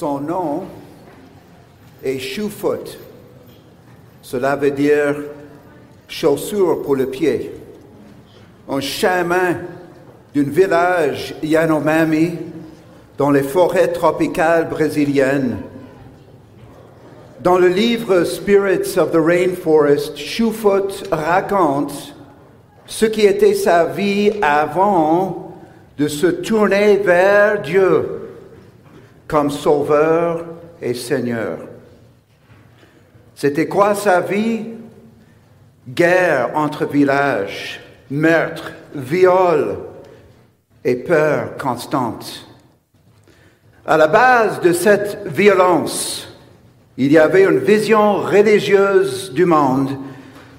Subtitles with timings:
[0.00, 0.62] Son nom
[2.02, 2.98] est Shoefoot.
[4.22, 5.14] Cela veut dire
[6.08, 7.52] chaussure pour le pied.
[8.66, 9.58] Un chemin
[10.34, 12.38] d'un village Yanomami
[13.18, 15.58] dans les forêts tropicales brésiliennes.
[17.42, 22.14] Dans le livre Spirits of the Rainforest, Shoefoot raconte
[22.86, 25.52] ce qui était sa vie avant
[25.98, 28.19] de se tourner vers Dieu
[29.30, 30.44] comme sauveur
[30.82, 31.58] et Seigneur.
[33.36, 34.64] C'était quoi sa vie?
[35.88, 37.80] Guerre entre villages,
[38.10, 39.78] meurtre, viol
[40.84, 42.46] et peur constante.
[43.86, 46.28] À la base de cette violence,
[46.98, 49.90] il y avait une vision religieuse du monde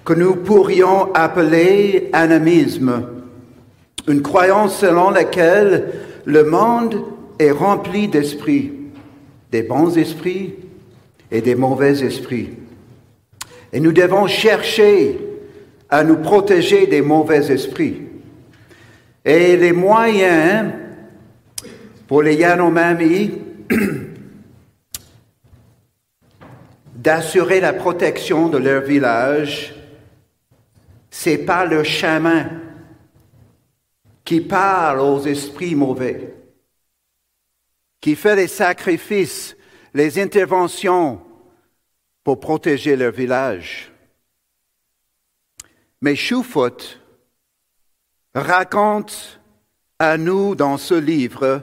[0.05, 3.03] que nous pourrions appeler animisme,
[4.07, 5.91] une croyance selon laquelle
[6.25, 7.03] le monde
[7.41, 8.71] est rempli d'esprits,
[9.51, 10.55] des bons esprits
[11.29, 12.49] et des mauvais esprits.
[13.73, 15.19] Et nous devons chercher
[15.89, 18.01] à nous protéger des mauvais esprits.
[19.23, 20.71] Et les moyens
[22.07, 23.31] pour les Yanomami
[26.95, 29.73] d'assurer la protection de leur village,
[31.09, 32.45] c'est par le chemin
[34.23, 36.33] qui parle aux esprits mauvais,
[38.01, 39.55] qui fait les sacrifices,
[39.93, 41.21] les interventions
[42.23, 43.91] pour protéger leur village.
[46.01, 46.77] Mais Choufot
[48.33, 49.39] raconte
[49.99, 51.61] à nous dans ce livre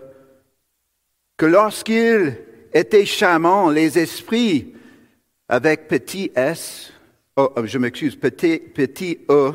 [1.37, 2.39] que lorsqu'il
[2.73, 4.75] était chamant, les esprits
[5.49, 6.93] avec petit s,
[7.37, 9.53] oh, je m'excuse, petit, petit e,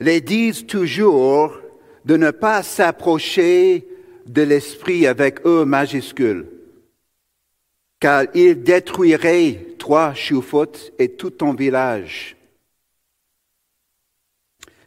[0.00, 1.58] les disent toujours
[2.04, 3.86] de ne pas s'approcher
[4.26, 6.46] de l'esprit avec E majuscule
[8.00, 12.36] car il détruirait toi, Choufot, et tout ton village.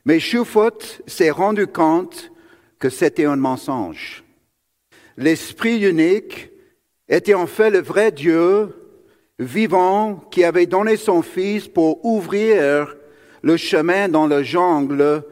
[0.06, 2.32] Mais Choufot s'est rendu compte
[2.78, 4.24] que c'était un mensonge.
[5.18, 6.50] L'Esprit unique
[7.10, 8.74] était en fait le vrai Dieu
[9.38, 12.96] vivant qui avait donné son Fils pour ouvrir
[13.42, 15.24] le chemin dans le jungle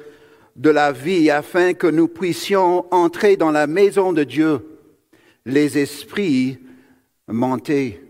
[0.58, 4.80] de la vie afin que nous puissions entrer dans la maison de Dieu.
[5.46, 6.60] Les esprits
[7.28, 8.04] monter.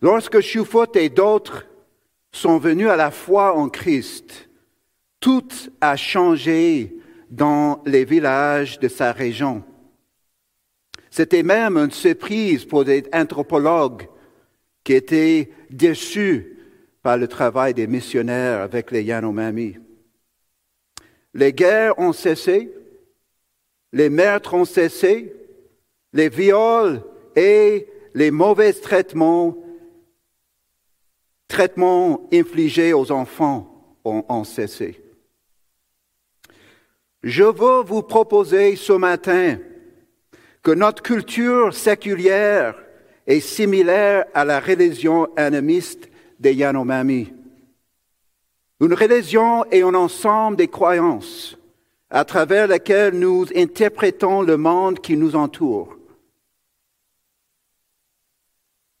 [0.00, 1.66] Lorsque Choufot et d'autres
[2.30, 4.48] sont venus à la foi en Christ,
[5.18, 5.48] tout
[5.80, 6.94] a changé
[7.30, 9.64] dans les villages de sa région.
[11.10, 14.06] C'était même une surprise pour des anthropologues
[14.84, 16.58] qui étaient déçus
[17.02, 19.78] par le travail des missionnaires avec les Yanomami.
[21.38, 22.68] Les guerres ont cessé,
[23.92, 25.32] les meurtres ont cessé,
[26.12, 27.00] les viols
[27.36, 29.56] et les mauvais traitements,
[31.46, 35.00] traitements infligés aux enfants ont, cessé.
[37.22, 39.58] Je veux vous proposer ce matin
[40.64, 42.74] que notre culture séculière
[43.28, 46.10] est similaire à la religion animiste
[46.40, 47.32] des Yanomami.
[48.80, 51.56] Une religion est un ensemble des croyances
[52.10, 55.96] à travers lesquelles nous interprétons le monde qui nous entoure.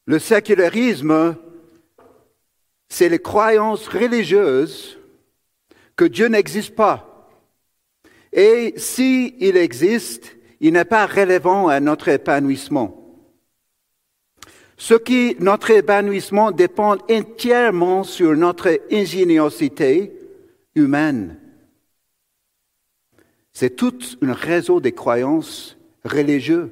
[0.06, 1.36] Le sécularisme,
[2.88, 4.98] c'est les croyances religieuses
[5.94, 7.30] que Dieu n'existe pas.
[8.32, 12.97] Et s'il existe, il n'est pas relevant à notre épanouissement.
[14.78, 20.12] Ce qui, notre épanouissement dépend entièrement sur notre ingéniosité
[20.74, 21.36] humaine.
[23.52, 26.70] C'est tout un réseau de croyances religieuses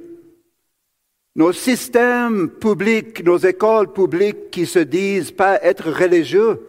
[1.37, 6.59] nos systèmes publics, nos écoles publiques qui se disent pas être religieux,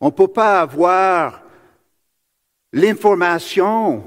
[0.00, 1.42] on ne peut pas avoir
[2.72, 4.02] l'information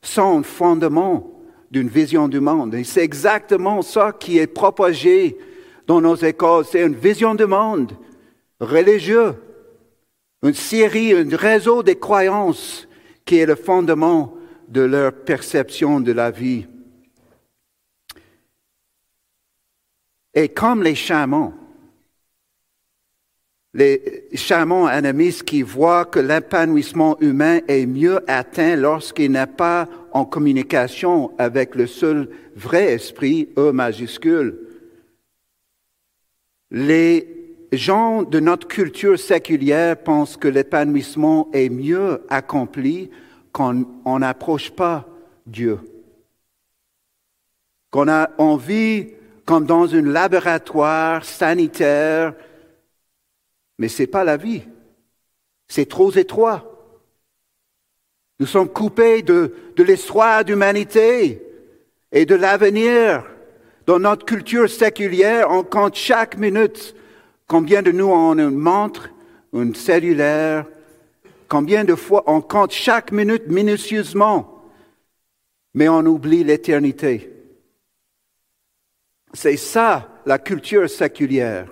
[0.00, 1.30] sans fondement
[1.70, 2.74] d'une vision du monde.
[2.74, 5.36] Et c'est exactement ça qui est propagé
[5.86, 6.64] dans nos écoles.
[6.64, 7.92] C'est une vision du monde
[8.60, 9.34] religieux,
[10.42, 12.88] une série, un réseau de croyances
[13.24, 14.34] qui est le fondement
[14.68, 16.66] de leur perception de la vie.
[20.34, 21.54] Et comme les chamans,
[23.72, 30.24] les chamans animistes qui voient que l'épanouissement humain est mieux atteint lorsqu'il n'est pas en
[30.24, 34.65] communication avec le seul vrai esprit, E majuscule.
[36.70, 37.36] Les
[37.72, 43.10] gens de notre culture séculière pensent que l'épanouissement est mieux accompli
[43.52, 45.08] quand on n'approche pas
[45.46, 45.78] Dieu.
[47.90, 49.08] Qu'on a envie
[49.44, 52.34] comme dans un laboratoire sanitaire,
[53.78, 54.62] mais ce n'est pas la vie.
[55.68, 56.72] C'est trop étroit.
[58.38, 61.42] Nous sommes coupés de, de l'histoire d'humanité
[62.12, 63.24] et de l'avenir.
[63.86, 66.94] Dans notre culture séculière, on compte chaque minute
[67.46, 69.10] combien de nous ont une montre,
[69.52, 70.66] une cellulaire,
[71.48, 74.64] combien de fois on compte chaque minute minutieusement,
[75.72, 77.32] mais on oublie l'éternité.
[79.32, 81.68] C'est ça la culture séculière.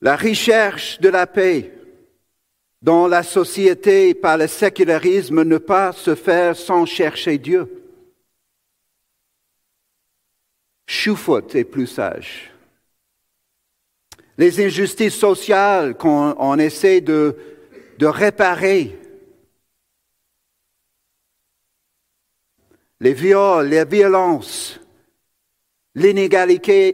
[0.00, 1.72] La recherche de la paix
[2.80, 7.81] dans la société par le sécularisme ne pas se faire sans chercher Dieu.
[10.92, 12.50] Choufot est plus sage.
[14.36, 17.34] Les injustices sociales qu'on essaie de,
[17.98, 18.98] réparer,
[23.00, 24.80] les viols, les violences,
[25.94, 26.92] l'inégalité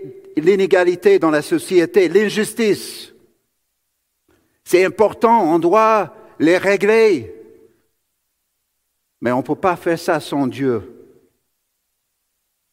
[1.19, 3.13] dans la société, l'injustice.
[4.63, 7.35] C'est important, on doit les régler.
[9.21, 10.98] Mais on ne peut pas faire ça sans Dieu.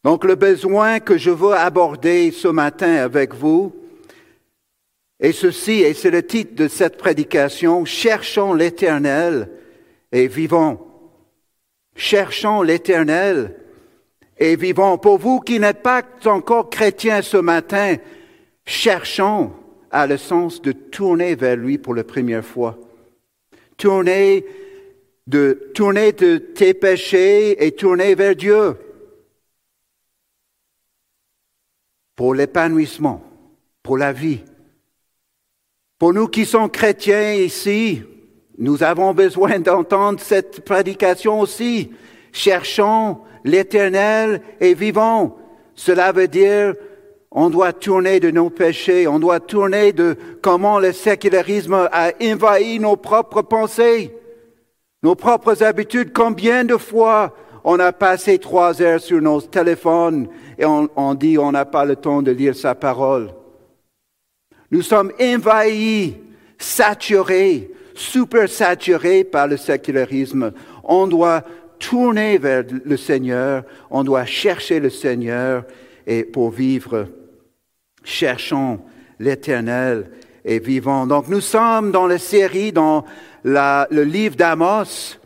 [0.06, 3.76] Donc le besoin que je veux aborder ce matin avec vous
[5.20, 9.50] est ceci, et c'est le titre de cette prédication, Cherchons l'Éternel
[10.12, 10.78] et vivons.
[11.96, 13.56] Cherchons l'Éternel
[14.38, 15.00] et vivons.
[15.00, 17.96] Pour vous qui n'êtes pas encore chrétiens ce matin,
[18.64, 19.54] cherchons
[19.90, 22.78] à le sens de tourner vers lui pour la première fois.
[23.76, 24.46] Tourner
[25.26, 28.76] de, tourner de tes péchés et tourner vers Dieu
[32.16, 33.22] pour l'épanouissement,
[33.84, 34.44] pour la vie.
[35.98, 38.04] Pour nous qui sommes chrétiens ici,
[38.58, 41.92] nous avons besoin d'entendre cette prédication aussi.
[42.32, 45.36] Cherchons l'éternel et vivons.
[45.76, 46.76] Cela veut dire
[47.38, 52.80] on doit tourner de nos péchés, on doit tourner de comment le sécularisme a envahi
[52.80, 54.16] nos propres pensées,
[55.04, 56.14] nos propres habitudes.
[56.14, 57.36] Combien de fois
[57.68, 60.28] on a passé trois heures sur nos téléphones
[60.58, 63.32] et on, dit on n'a pas le temps de lire sa parole.
[64.70, 66.16] Nous sommes envahis,
[66.60, 70.54] saturés, super saturés par le sécularisme.
[70.84, 71.44] On doit
[71.80, 75.66] tourner vers le Seigneur, on doit chercher le Seigneur
[76.06, 77.08] et pour vivre,
[78.04, 78.80] cherchons
[79.20, 80.12] l'Éternel
[80.46, 81.08] et vivons.
[81.08, 83.06] Donc nous sommes dans la série, dans
[83.44, 85.18] le livre d'Amos,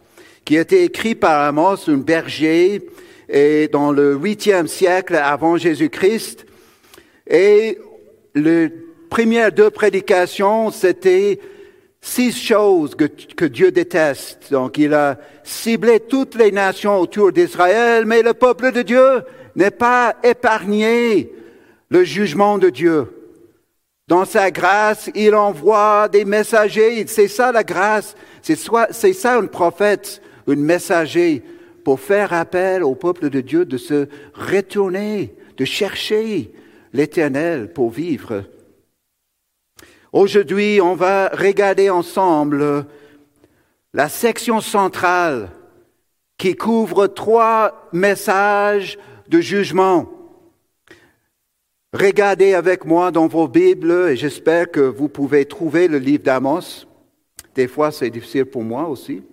[0.50, 2.81] qui a été écrit par Amos, un berger,
[3.30, 6.48] et dans le huitième siècle avant Jésus-Christ.
[7.28, 7.78] Et
[8.34, 8.72] les
[9.12, 11.40] premières deux prédications, c'était
[12.01, 14.48] six choses que, Dieu déteste.
[14.50, 19.22] Donc il a ciblé toutes les nations autour d'Israël, mais le peuple de Dieu
[19.56, 21.31] n'est pas épargné
[21.90, 23.06] le jugement de Dieu.
[24.07, 27.06] Dans sa grâce, il envoie des messagers.
[27.06, 28.16] C'est ça la grâce.
[28.42, 31.44] C'est ça un prophète, un messager
[31.84, 36.51] pour faire appel au peuple de Dieu de se retourner, de chercher
[36.94, 38.44] l'éternel pour vivre.
[40.12, 42.86] Aujourd'hui, on va regarder ensemble
[43.94, 45.50] la section centrale
[46.38, 50.10] qui couvre trois messages de jugement.
[51.94, 56.86] Regardez avec moi dans vos Bibles et j'espère que vous pouvez trouver le livre d'Amos.
[57.56, 59.24] Des fois, c'est difficile pour moi aussi.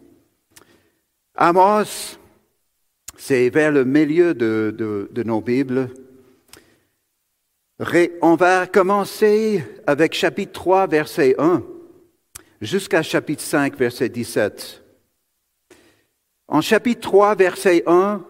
[1.38, 2.16] Amos,
[3.18, 5.90] c'est vers le milieu de, nos Bibles.
[8.22, 11.62] On va commencer avec chapitre 3, verset 1,
[12.62, 14.82] jusqu'à chapitre 5, verset 17.
[16.48, 18.24] En chapitre 3, verset 1,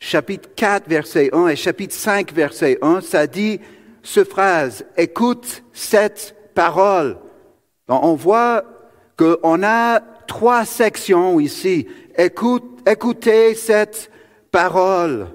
[0.00, 3.60] chapitre 4, verset 1 et chapitre 5, verset 1, ça dit
[4.02, 7.18] ce phrase, écoute cette parole.
[7.88, 8.64] on voit
[9.18, 11.88] qu'on a trois sections ici.
[12.20, 14.10] Écoute, écoutez cette
[14.50, 15.28] parole.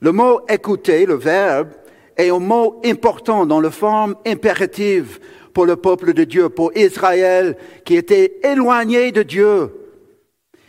[0.00, 1.68] Le mot écouter, le verbe,
[2.16, 5.20] est un mot important dans la forme impérative
[5.54, 9.72] pour le peuple de Dieu, pour Israël qui était éloigné de Dieu.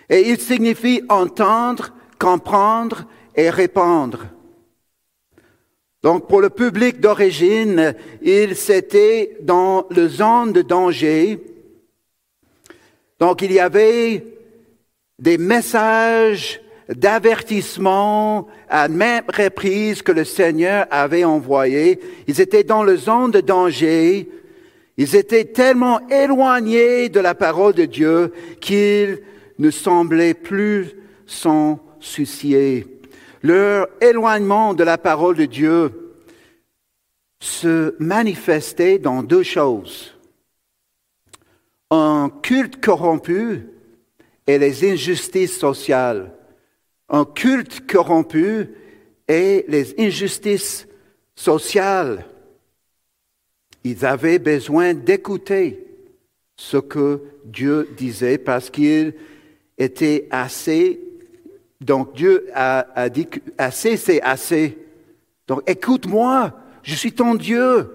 [0.09, 4.27] Et il signifie entendre, comprendre et répandre.
[6.03, 11.39] Donc pour le public d'origine, il s'était dans le zone de danger.
[13.19, 14.38] Donc il y avait
[15.19, 21.99] des messages d'avertissement à même reprise que le Seigneur avait envoyé.
[22.27, 24.29] Ils étaient dans le zone de danger.
[24.97, 29.21] Ils étaient tellement éloignés de la parole de Dieu qu'ils
[29.59, 30.95] ne semblaient plus
[31.27, 32.87] s'en soucier.
[33.41, 36.13] leur éloignement de la parole de Dieu
[37.39, 40.13] se manifestait dans deux choses.
[41.89, 43.65] Un culte corrompu
[44.49, 46.31] et les injustices sociales.
[47.07, 48.67] Un culte corrompu
[49.27, 50.87] et les injustices
[51.35, 52.25] sociales.
[53.83, 55.85] Ils avaient besoin d'écouter
[56.57, 59.13] ce que Dieu disait parce qu'il
[59.77, 60.99] était assez.
[61.79, 64.79] Donc Dieu a, dit que assez c'est assez.
[65.47, 67.87] Donc écoute-moi, je suis ton Dieu.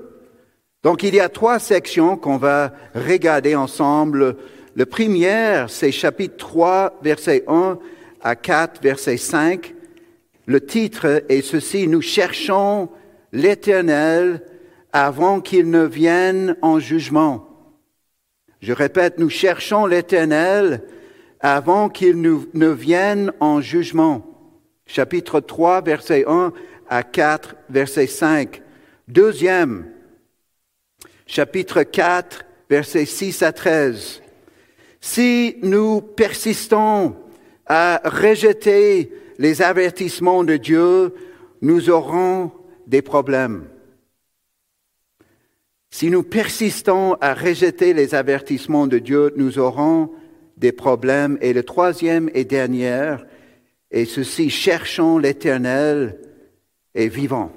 [0.84, 4.37] Donc il y a trois sections qu'on va regarder ensemble.
[4.76, 7.78] Le premier, c'est chapitre 3, verset 1
[8.21, 9.73] à 4, verset 5.
[10.47, 12.88] Le titre est ceci, nous cherchons
[13.33, 14.43] l'Éternel
[14.93, 17.49] avant qu'il ne vienne en jugement.
[18.62, 20.83] Je répète, nous cherchons l'Éternel
[21.38, 24.26] avant qu'il ne vienne en jugement.
[24.87, 26.52] Chapitre 3, verset 1
[26.88, 28.61] à 4, verset 5.
[29.07, 29.87] Deuxième,
[31.26, 34.24] chapitre 4, verset 6 à 13.
[35.06, 37.14] Si nous persistons
[37.66, 41.14] à rejeter les avertissements de Dieu,
[41.61, 42.50] nous aurons
[42.87, 43.68] des problèmes.
[45.90, 50.11] Si nous persistons à rejeter les avertissements de Dieu, nous aurons
[50.56, 51.37] des problèmes.
[51.42, 53.16] Et le troisième et dernier
[53.90, 56.18] est ceci, cherchons l'Éternel
[56.94, 57.52] et vivons.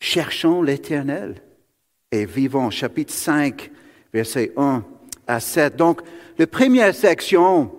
[0.00, 1.36] Cherchons l'Éternel
[2.12, 2.68] et vivons.
[2.68, 3.70] Chapitre 5,
[4.12, 4.84] verset 1
[5.26, 5.76] à 7.
[5.76, 6.00] Donc,
[6.38, 7.70] la première section,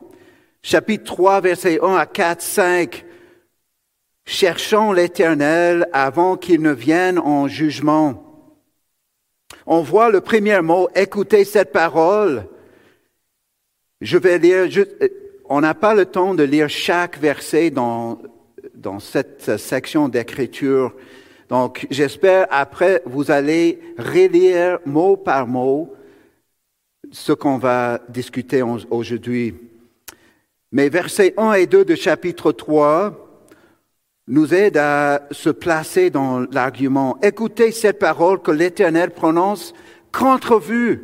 [0.62, 3.06] chapitre 3, verset 1 à 4, 5,
[4.26, 8.24] cherchons l'Éternel avant qu'il ne vienne en jugement
[9.68, 12.46] on voit le premier mot, écoutez cette parole.
[14.00, 14.70] Je vais lire,
[15.50, 18.20] on n'a pas le temps de lire chaque verset dans,
[18.74, 20.94] dans cette section d'écriture.
[21.50, 25.94] Donc, j'espère après, vous allez relire mot par mot
[27.18, 29.56] ce qu'on va discuter aujourd'hui.
[30.72, 33.44] Mais versets 1 et 2 de chapitre 3
[34.28, 37.18] nous aide à se placer dans l'argument.
[37.24, 39.74] Écoutez cette parole que l'Éternel prononce
[40.12, 40.98] contre vous,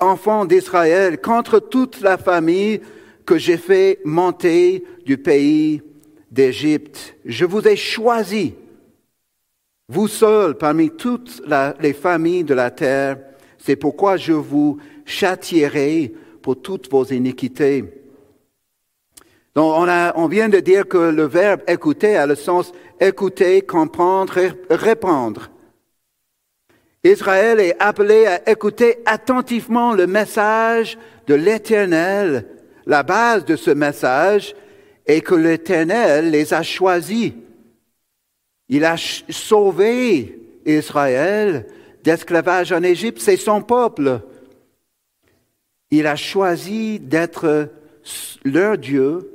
[0.00, 2.80] enfants d'Israël, contre toute la famille
[3.24, 5.82] que j'ai fait monter du pays
[6.30, 7.14] d'Égypte.
[7.24, 8.54] Je vous ai choisi,
[9.88, 11.42] vous seuls, parmi toutes
[11.80, 13.18] les familles de la terre.
[13.58, 17.84] C'est pourquoi je vous châtierai pour toutes vos iniquités.
[19.54, 23.62] Donc, on, a, on vient de dire que le verbe écouter a le sens écouter,
[23.62, 24.38] comprendre,
[24.70, 25.50] répondre.
[27.04, 32.46] Israël est appelé à écouter attentivement le message de l'Éternel.
[32.86, 34.54] La base de ce message
[35.06, 37.32] est que l'Éternel les a choisis.
[38.68, 41.66] Il a sauvé Israël
[42.04, 44.20] d'esclavage en Égypte, c'est son peuple.
[45.92, 47.68] Il a choisi d'être
[48.44, 49.30] leur Dieu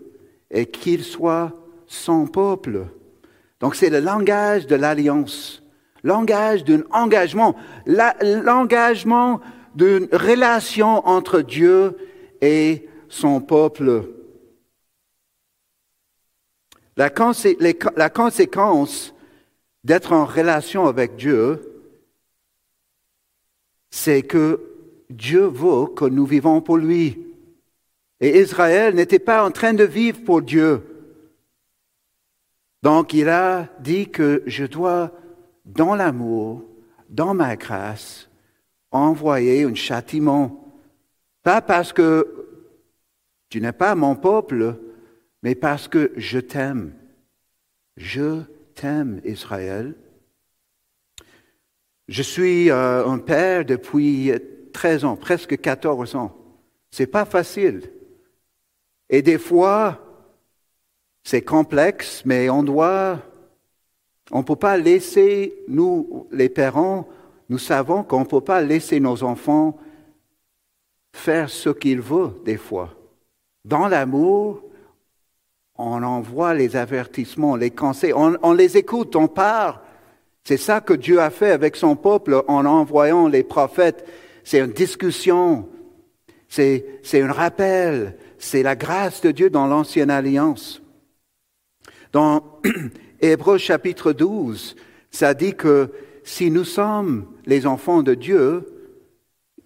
[0.50, 1.54] et qu'il soit
[1.86, 2.88] son peuple.
[3.60, 5.62] Donc c'est le langage de l'alliance,
[6.04, 9.40] langage d'un engagement, l'engagement
[9.76, 11.96] d'une relation entre Dieu
[12.42, 14.06] et son peuple.
[16.96, 17.12] La,
[17.96, 19.14] la conséquence
[19.84, 21.62] d'être en relation avec Dieu,
[23.92, 24.77] c'est que
[25.10, 27.26] Dieu veut que nous vivons pour lui.
[28.20, 30.84] Et Israël n'était pas en train de vivre pour Dieu.
[32.84, 35.12] Donc il a dit que je dois,
[35.66, 36.64] dans l'amour,
[37.10, 38.30] dans ma grâce,
[38.92, 40.74] envoyer un châtiment.
[41.44, 42.48] Pas parce que
[43.50, 44.76] tu n'es pas mon peuple,
[45.44, 46.94] mais parce que je t'aime.
[47.96, 48.42] Je
[48.76, 49.96] t'aime, Israël.
[52.08, 54.32] Je suis euh, un père depuis
[54.78, 56.38] 13 ans, presque 14 ans.
[56.92, 57.92] C'est pas facile.
[59.10, 60.00] Et des fois,
[61.24, 63.20] c'est complexe, mais on doit,
[64.30, 67.08] on peut pas laisser, nous, les parents,
[67.50, 69.80] nous savons qu'on ne peut pas laisser nos enfants
[71.12, 72.94] faire ce qu'ils veulent des fois.
[73.66, 74.62] Dans l'amour,
[75.76, 79.82] on envoie les avertissements, les conseils, on, on les écoute, on part.
[80.44, 84.06] C'est ça que Dieu a fait avec son peuple en envoyant les prophètes.
[84.48, 85.68] C'est une discussion,
[86.48, 90.82] c'est un rappel, c'est la grâce de Dieu dans l'ancienne alliance.
[92.14, 92.62] Dans
[93.22, 94.78] Hébreux chapitre 12,
[95.12, 95.92] ça dit que
[96.24, 98.66] si nous sommes les enfants de Dieu,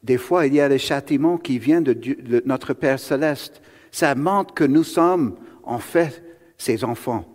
[0.01, 3.61] des fois il y a des châtiments qui viennent de, de notre Père céleste.
[3.91, 6.23] Ça montre que nous sommes en fait
[6.57, 7.31] ses enfants.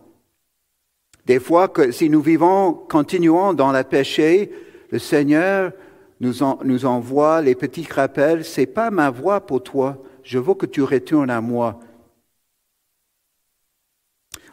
[1.26, 4.50] Des fois, que, si nous vivons, continuons dans le péché,
[4.90, 5.72] le Seigneur
[6.20, 10.66] nous, nous envoie les petits rappels, c'est pas ma voix pour toi, je veux que
[10.66, 11.80] tu retournes à moi.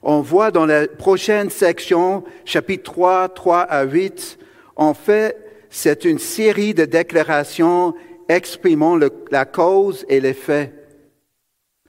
[0.01, 4.37] On voit dans la prochaine section, chapitre 3, 3 à 8,
[4.75, 5.37] en fait,
[5.69, 7.95] c'est une série de déclarations
[8.27, 8.97] exprimant
[9.31, 10.73] la cause et l'effet.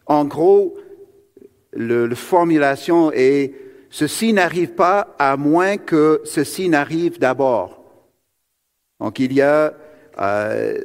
[0.06, 0.76] En gros,
[1.72, 3.54] la formulation est
[3.90, 7.83] ceci n'arrive pas à moins que ceci n'arrive d'abord.
[9.00, 9.74] Donc il y a
[10.18, 10.80] euh,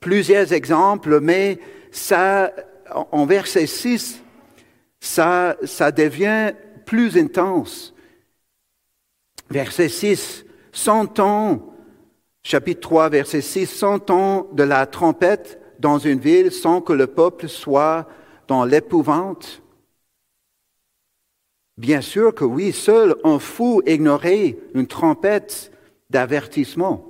[0.00, 1.58] plusieurs exemples, mais
[1.90, 2.52] ça,
[3.12, 4.22] en verset 6,
[5.00, 6.52] ça, ça devient
[6.84, 7.94] plus intense.
[9.50, 10.44] Verset 6,
[11.18, 11.74] ans,
[12.42, 17.48] chapitre 3, verset 6, ans de la trompette dans une ville sans que le peuple
[17.48, 18.08] soit
[18.48, 19.62] dans l'épouvante.
[21.76, 25.70] Bien sûr que oui, seul un fou ignorait une trompette
[26.08, 27.05] d'avertissement.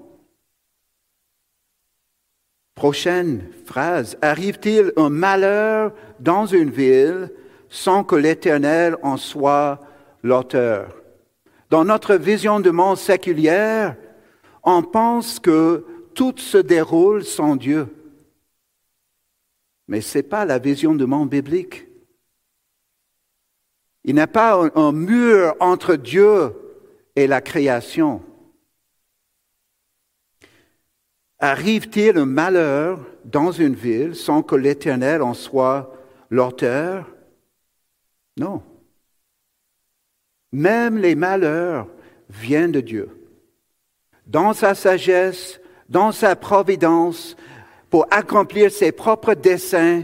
[2.76, 4.18] Prochaine phrase.
[4.20, 7.32] Arrive-t-il un malheur dans une ville
[7.70, 9.80] sans que l'Éternel en soit
[10.22, 10.94] l'auteur?
[11.70, 13.96] Dans notre vision de monde séculière,
[14.62, 17.88] on pense que tout se déroule sans Dieu.
[19.88, 21.86] Mais ce n'est pas la vision du monde biblique.
[24.04, 26.52] Il n'y a pas un mur entre Dieu
[27.16, 28.22] et la création.
[31.38, 35.92] Arrive-t-il un malheur dans une ville sans que l'Éternel en soit
[36.30, 37.06] l'auteur?
[38.38, 38.62] Non.
[40.52, 41.88] Même les malheurs
[42.30, 43.10] viennent de Dieu.
[44.26, 47.36] Dans sa sagesse, dans sa providence,
[47.90, 50.02] pour accomplir ses propres desseins,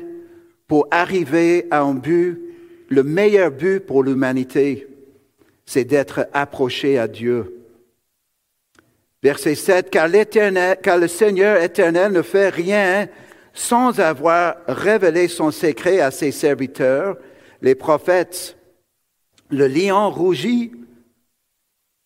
[0.69, 2.41] pour arriver à un but,
[2.89, 4.87] le meilleur but pour l'humanité,
[5.65, 7.62] c'est d'être approché à Dieu.
[9.23, 10.09] Verset 7, car,
[10.83, 13.09] car le Seigneur éternel ne fait rien
[13.55, 17.17] sans avoir révélé son secret à ses serviteurs,
[17.61, 18.57] les prophètes.
[19.51, 20.73] Le lion rougit,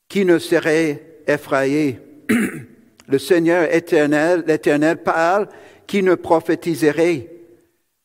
[0.08, 2.00] qui ne serait effrayé.
[3.08, 5.48] le Seigneur éternel, l'éternel parle,
[5.86, 7.30] qui ne prophétiserait.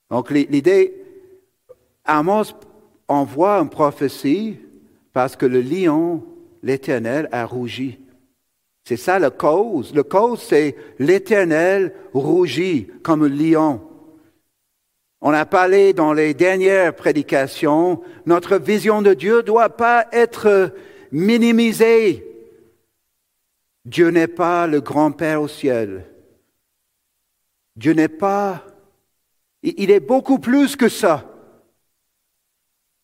[0.09, 0.93] Donc l'idée,
[2.05, 2.53] Amos
[3.07, 4.57] envoie une prophétie
[5.13, 6.23] parce que le lion,
[6.63, 8.00] l'éternel, a rougi.
[8.83, 9.93] C'est ça la cause.
[9.93, 13.81] La cause, c'est l'éternel rougit comme un lion.
[15.21, 20.73] On a parlé dans les dernières prédications, notre vision de Dieu ne doit pas être
[21.11, 22.27] minimisée.
[23.85, 26.07] Dieu n'est pas le grand-père au ciel.
[27.75, 28.65] Dieu n'est pas...
[29.63, 31.27] Il est beaucoup plus que ça.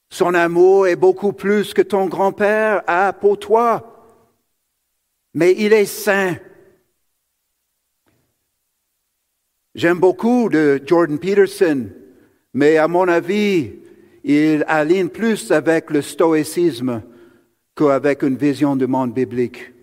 [0.10, 3.97] Son amour est beaucoup plus que ton grand-père a pour toi
[5.38, 6.36] mais il est saint.
[9.76, 11.90] J'aime beaucoup de Jordan Peterson,
[12.56, 13.74] mais à mon avis,
[14.24, 17.04] il aligne plus avec le stoïcisme
[17.76, 19.74] qu'avec une vision du monde biblique.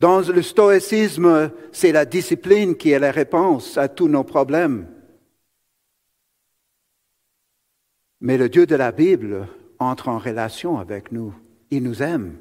[0.00, 4.88] Dans le stoïcisme, c'est la discipline qui est la réponse à tous nos problèmes.
[8.22, 9.46] Mais le Dieu de la Bible
[9.78, 11.34] entre en relation avec nous.
[11.70, 12.38] Il nous aime.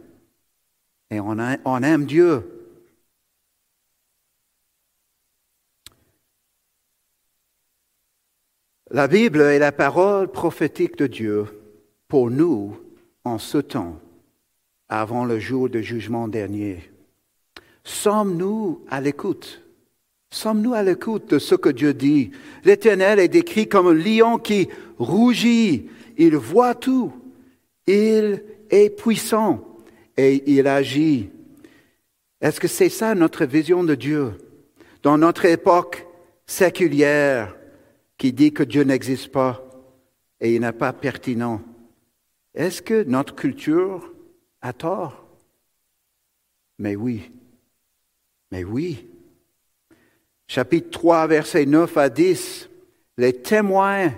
[1.12, 2.41] Et on, aime Dieu.
[8.89, 11.45] La Bible est la parole prophétique de Dieu
[12.08, 12.78] pour nous
[13.26, 14.00] en ce temps,
[14.88, 16.89] avant le jour du jugement dernier.
[17.84, 19.62] Sommes-nous à l'écoute?
[20.30, 22.32] Sommes-nous à l'écoute de ce que Dieu dit?
[22.63, 27.12] L'Éternel est décrit comme un lion qui rougit, il voit tout,
[27.86, 29.70] il est puissant
[30.17, 31.30] et il agit.
[32.39, 34.34] Est-ce que c'est ça notre vision de Dieu?
[35.04, 36.06] Dans notre époque
[36.45, 37.56] séculière
[38.17, 39.67] qui dit que Dieu n'existe pas
[40.39, 41.62] et il n'est pas pertinent?
[42.54, 44.12] Est-ce que notre culture
[44.62, 45.26] a tort?
[46.78, 47.32] Mais oui.
[48.52, 49.08] Mais oui.
[50.47, 52.69] Chapitre 3, versets 9 à 10.
[53.17, 54.12] Les témoins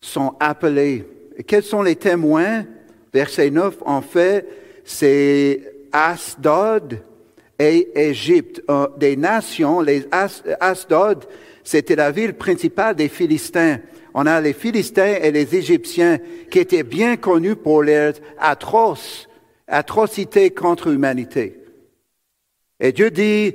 [0.00, 1.06] sont appelés.
[1.46, 2.64] quels sont les témoins?
[3.12, 5.60] Verset 9, en fait, c'est
[5.92, 7.00] Asdod
[7.58, 9.80] et Égypte, euh, des nations.
[9.80, 10.06] Les
[10.60, 11.24] Asdod,
[11.62, 13.78] c'était la ville principale des Philistins.
[14.12, 16.18] On a les Philistins et les Égyptiens
[16.50, 19.28] qui étaient bien connus pour leurs atroces,
[19.66, 21.58] atrocités contre l'humanité.
[22.78, 23.54] Et Dieu dit,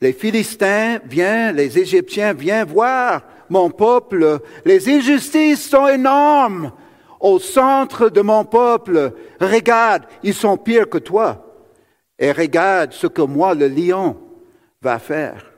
[0.00, 4.40] les Philistins viennent, les Égyptiens viennent voir mon peuple.
[4.64, 6.72] Les injustices sont énormes.
[7.20, 11.44] Au centre de mon peuple, regarde, ils sont pires que toi.
[12.18, 14.16] Et regarde ce que moi, le lion,
[14.80, 15.52] va faire.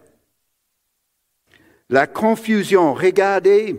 [1.89, 3.77] La confusion, regardez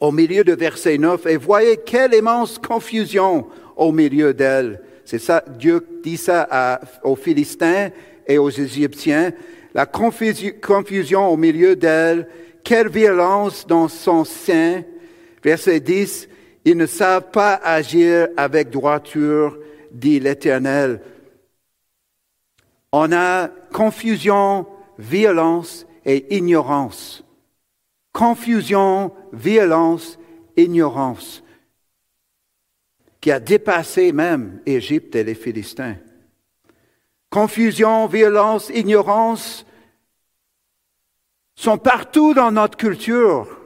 [0.00, 4.82] au milieu de verset 9 et voyez quelle immense confusion au milieu d'elle.
[5.04, 7.90] C'est ça, Dieu dit ça aux Philistins
[8.26, 9.32] et aux Égyptiens.
[9.74, 12.28] La confusion au milieu d'elle,
[12.64, 14.82] quelle violence dans son sein.
[15.42, 16.28] Verset 10,
[16.66, 19.56] ils ne savent pas agir avec droiture,
[19.92, 21.00] dit l'Éternel.
[22.90, 24.66] On a confusion,
[24.98, 27.22] violence et ignorance.
[28.12, 30.18] Confusion, violence,
[30.56, 31.44] ignorance,
[33.20, 35.96] qui a dépassé même Égypte et les Philistins.
[37.30, 39.64] Confusion, violence, ignorance
[41.54, 43.65] sont partout dans notre culture.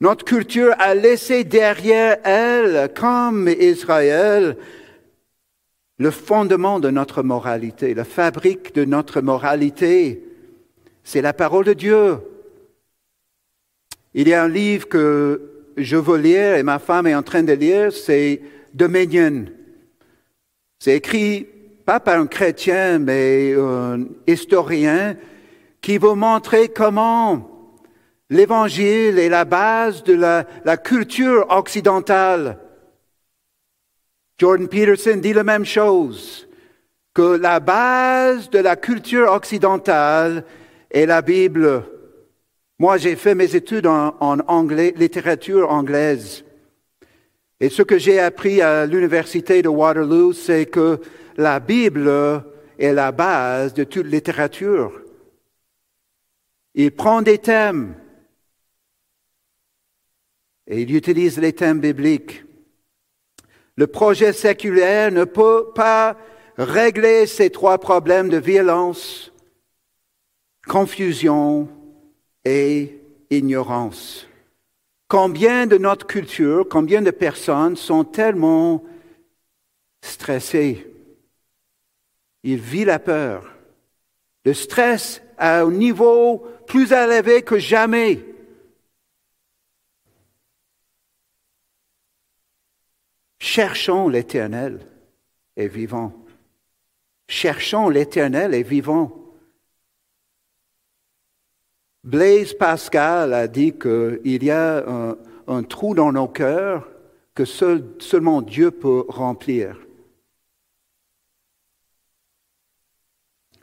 [0.00, 4.56] Notre culture a laissé derrière elle, comme Israël,
[5.98, 10.24] le fondement de notre moralité, la fabrique de notre moralité.
[11.04, 12.16] C'est la parole de Dieu.
[14.14, 15.42] Il y a un livre que
[15.76, 18.40] je veux lire et ma femme est en train de lire, c'est
[18.72, 19.44] Dominion.
[20.78, 21.46] C'est écrit
[21.84, 25.14] pas par un chrétien, mais un historien
[25.82, 27.49] qui veut montrer comment
[28.30, 32.58] l'évangile est la base de la, culture occidentale.
[34.38, 36.48] Jordan Peterson dit la même chose,
[37.12, 40.44] que la base de la culture occidentale
[40.90, 41.84] est la Bible.
[42.78, 46.44] Moi, j'ai fait mes études en, anglais, littérature anglaise.
[47.58, 50.98] Et ce que j'ai appris à l'université de Waterloo, c'est que
[51.36, 52.10] la Bible
[52.78, 54.92] est la base de toute littérature.
[56.74, 57.94] Il prend des thèmes
[60.70, 62.44] et il utilise les thèmes bibliques.
[63.76, 66.16] Le projet séculaire ne peut pas
[66.56, 69.32] régler ces trois problèmes de violence,
[70.66, 71.68] confusion
[72.44, 74.28] et ignorance.
[75.08, 78.84] Combien de notre culture, combien de personnes sont tellement
[80.02, 80.86] stressées?
[82.44, 83.50] Ils vivent la peur.
[84.44, 88.29] Le stress à un niveau plus élevé que jamais.
[93.40, 94.86] Cherchons l'éternel
[95.56, 96.12] et vivant.
[97.26, 99.16] Cherchons l'éternel et vivant.
[102.04, 106.86] Blaise Pascal a dit qu'il y a un, trou dans nos cœurs
[107.34, 109.76] que seulement Dieu peut remplir.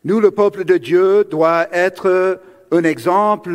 [0.04, 3.54] Nous, le peuple de Dieu, doit être un exemple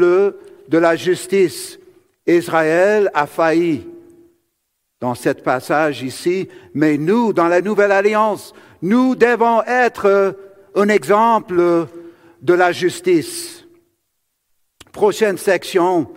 [0.69, 1.81] de la justice.
[2.27, 3.91] Israël a failli
[5.03, 10.37] dans ce passage ici, mais nous, dans la nouvelle alliance, nous devons être
[10.77, 11.88] un exemple
[12.41, 13.67] de la justice.
[14.93, 16.09] Prochaine section,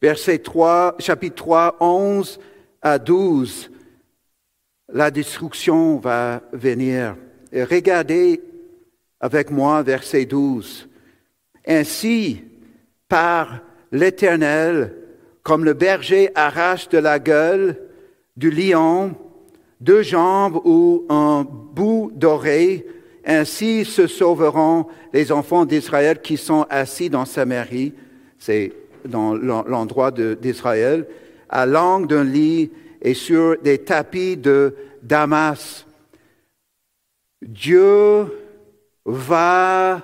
[0.00, 2.38] verset 3, chapitre 3, 11
[2.80, 3.68] à 12.
[4.92, 7.16] La destruction va venir.
[7.50, 8.40] Et regardez
[9.18, 10.88] avec moi verset 12.
[11.66, 12.44] Ainsi,
[13.08, 13.58] par
[13.90, 14.94] l'Éternel,
[15.42, 17.89] comme le berger arrache de la gueule,
[18.36, 19.14] du lion,
[19.80, 22.84] deux jambes ou un bout d'oreille,
[23.24, 27.92] ainsi se sauveront les enfants d'Israël qui sont assis dans Samarie,
[28.38, 28.72] c'est
[29.04, 31.06] dans l'endroit d'Israël,
[31.48, 32.70] à l'angle d'un lit
[33.02, 35.86] et sur des tapis de Damas.
[37.42, 38.26] Dieu
[39.04, 40.02] va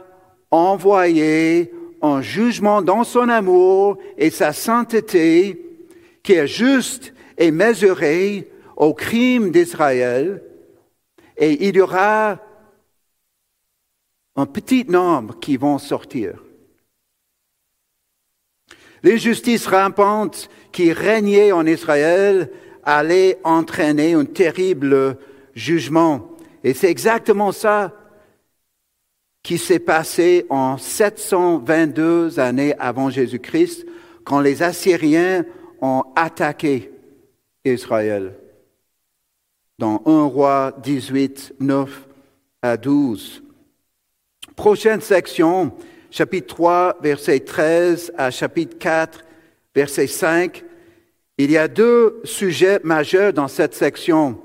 [0.51, 5.63] envoyer un jugement dans son amour et sa sainteté
[6.23, 10.43] qui est juste et mesuré au crime d'Israël,
[11.37, 12.41] et il y aura
[14.37, 16.43] un petit nombre qui vont sortir.
[19.03, 22.51] L'injustice rampante qui régnait en Israël
[22.83, 25.19] allait entraîner un terrible
[25.55, 26.31] jugement.
[26.65, 27.95] Et c'est exactement ça
[29.43, 33.87] qui s'est passé en 722 années avant Jésus-Christ,
[34.25, 35.45] quand les Assyriens
[35.81, 36.91] ont attaqué
[37.73, 38.35] Israël.
[39.79, 42.09] Dans 1 roi 18, 9
[42.63, 43.43] à 12.
[44.55, 45.73] Prochaine section,
[46.11, 49.25] chapitre 3, verset 13 à chapitre 4,
[49.75, 50.65] verset 5.
[51.39, 54.41] Il y a deux sujets majeurs dans cette section.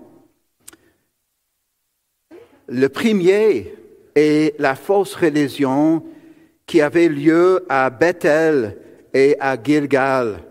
[2.67, 3.73] Le premier
[4.15, 6.03] est la fausse religion
[6.65, 8.77] qui avait lieu à Bethel
[9.13, 10.43] et à Gilgal.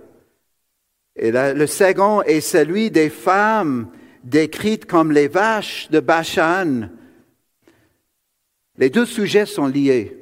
[1.23, 3.89] Et le second est celui des femmes
[4.25, 6.89] décrites comme les vaches de Bachan.
[8.79, 10.17] Les deux sujets sont liés.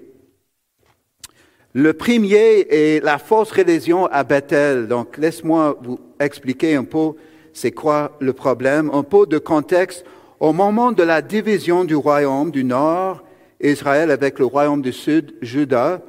[1.72, 4.88] Le premier est la fausse religion à Bethel.
[4.88, 7.12] Donc, laisse-moi vous expliquer un peu
[7.52, 8.90] c'est quoi le problème.
[8.92, 10.04] Un peu de contexte.
[10.40, 13.22] Au moment de la division du royaume du nord,
[13.60, 16.02] Israël avec le royaume du sud, Juda,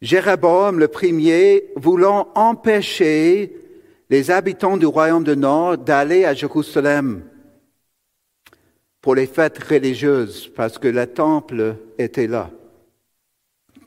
[0.00, 3.56] Jéroboam le premier, voulant empêcher
[4.10, 7.22] les habitants du royaume du nord d'aller à Jérusalem
[9.00, 12.50] pour les fêtes religieuses, parce que le temple était là.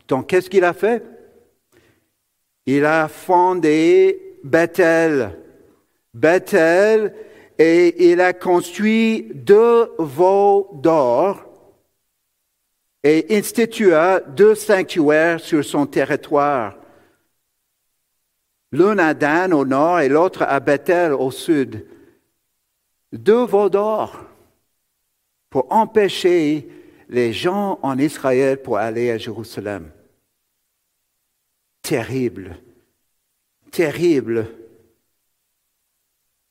[0.08, 1.04] Donc, qu'est-ce qu'il a fait?
[2.66, 5.38] Il a fondé Bethel.
[6.14, 7.14] Bethel,
[7.58, 11.51] et il a construit deux veaux d'or
[13.04, 16.78] et institua deux sanctuaires sur son territoire.
[18.72, 21.86] L'un à Dan au nord et l'autre à Bethel au sud.
[23.12, 24.24] Deux veaux d'or
[25.50, 26.70] pour empêcher
[27.10, 29.92] les gens en Israël pour aller à Jérusalem.
[31.82, 32.58] Terrible,
[33.72, 34.48] terrible.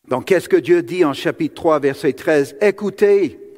[0.09, 3.50] Donc, qu'est-ce que Dieu dit en chapitre 3, verset 13 Écoutez,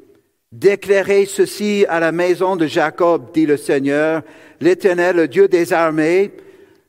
[0.53, 4.21] déclarez ceci à la maison de Jacob, dit le Seigneur,
[4.61, 6.31] l'Éternel, le Dieu des armées.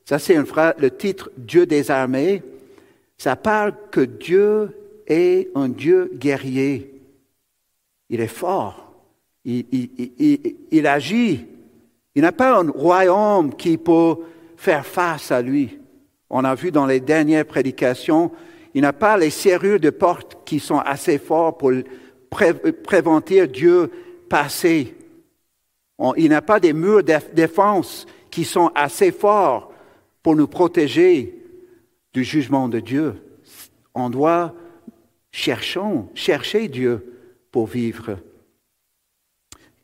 [0.05, 2.42] Ça, c'est le titre Dieu des armées.
[3.16, 7.00] Ça parle que Dieu est un Dieu guerrier.
[8.11, 8.92] Il est fort.
[9.46, 9.64] Il,
[10.70, 11.46] il agit.
[12.14, 14.16] Il n'a pas un royaume qui peut
[14.59, 15.79] faire face à lui.
[16.29, 18.31] On a vu dans les dernières prédications
[18.74, 21.72] il n'a pas les serrures de porte qui sont assez fortes pour
[22.34, 23.90] prévenir Dieu
[24.28, 24.94] passer.
[26.16, 29.72] il n'a pas des murs de défense qui sont assez forts
[30.22, 31.38] pour nous protéger
[32.12, 33.14] du jugement de Dieu.
[33.94, 34.54] On doit
[35.30, 37.14] chercher Dieu
[37.50, 38.18] pour vivre.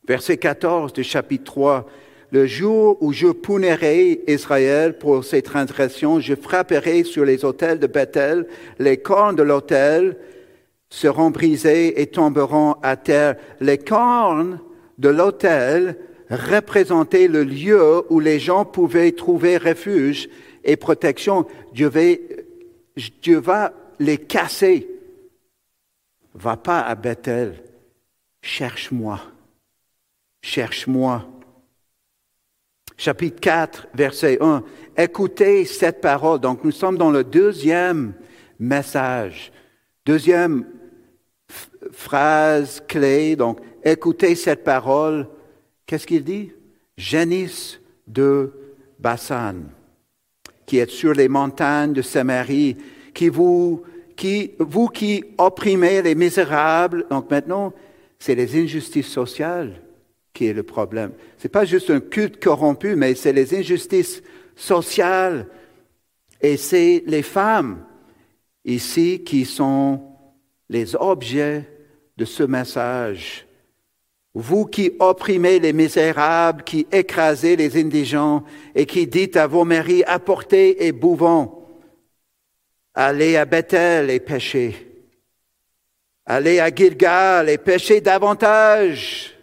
[0.06, 1.86] Verset 14 du chapitre 3
[2.32, 7.88] le jour où je punirai Israël pour ses transgressions, je frapperai sur les autels de
[7.88, 8.46] Bethel,
[8.78, 10.16] les cornes de l'autel
[10.90, 13.37] seront brisés et tomberont à terre.
[13.61, 14.61] Les cornes
[14.98, 15.98] de l'autel
[16.29, 20.29] représentaient le lieu où les gens pouvaient trouver refuge
[20.64, 21.46] et protection.
[21.72, 21.88] Dieu
[23.38, 24.88] va, les casser.
[26.35, 27.62] Va pas à Bethel.
[28.42, 29.20] Cherche-moi.
[30.42, 31.26] Cherche-moi
[33.00, 34.62] chapitre 4, verset 1.
[34.98, 36.38] Écoutez cette parole.
[36.38, 38.12] Donc nous sommes dans le deuxième
[38.59, 39.53] message,
[40.05, 40.66] deuxième
[41.93, 43.37] phrase clé.
[43.37, 45.27] Donc écoutez cette parole.
[45.87, 46.53] Qu'est-ce qu'il dit?
[46.97, 48.53] Génis de
[48.99, 49.71] Bassan,
[50.66, 52.77] qui êtes sur les montagnes de Samarie,
[53.14, 53.83] qui vous,
[54.14, 57.07] qui, vous qui opprimez les misérables.
[57.11, 57.73] Donc maintenant,
[58.19, 59.81] c'est les injustices sociales
[60.33, 61.12] qui est le problème.
[61.38, 64.23] Ce n'est pas juste un culte corrompu, mais c'est les injustices
[64.55, 65.47] sociales.
[66.40, 67.85] Et c'est les femmes
[68.64, 70.10] ici qui sont
[70.70, 71.68] les objets
[72.16, 73.44] de ce message.
[74.33, 78.44] Vous qui opprimez les misérables, qui écrasez les indigents
[78.76, 81.66] et qui dites à vos maris, apportez et bouvons,
[82.94, 84.87] allez à Bethel et pêchez.
[86.24, 89.35] Allez à Gilgal et pêchez davantage.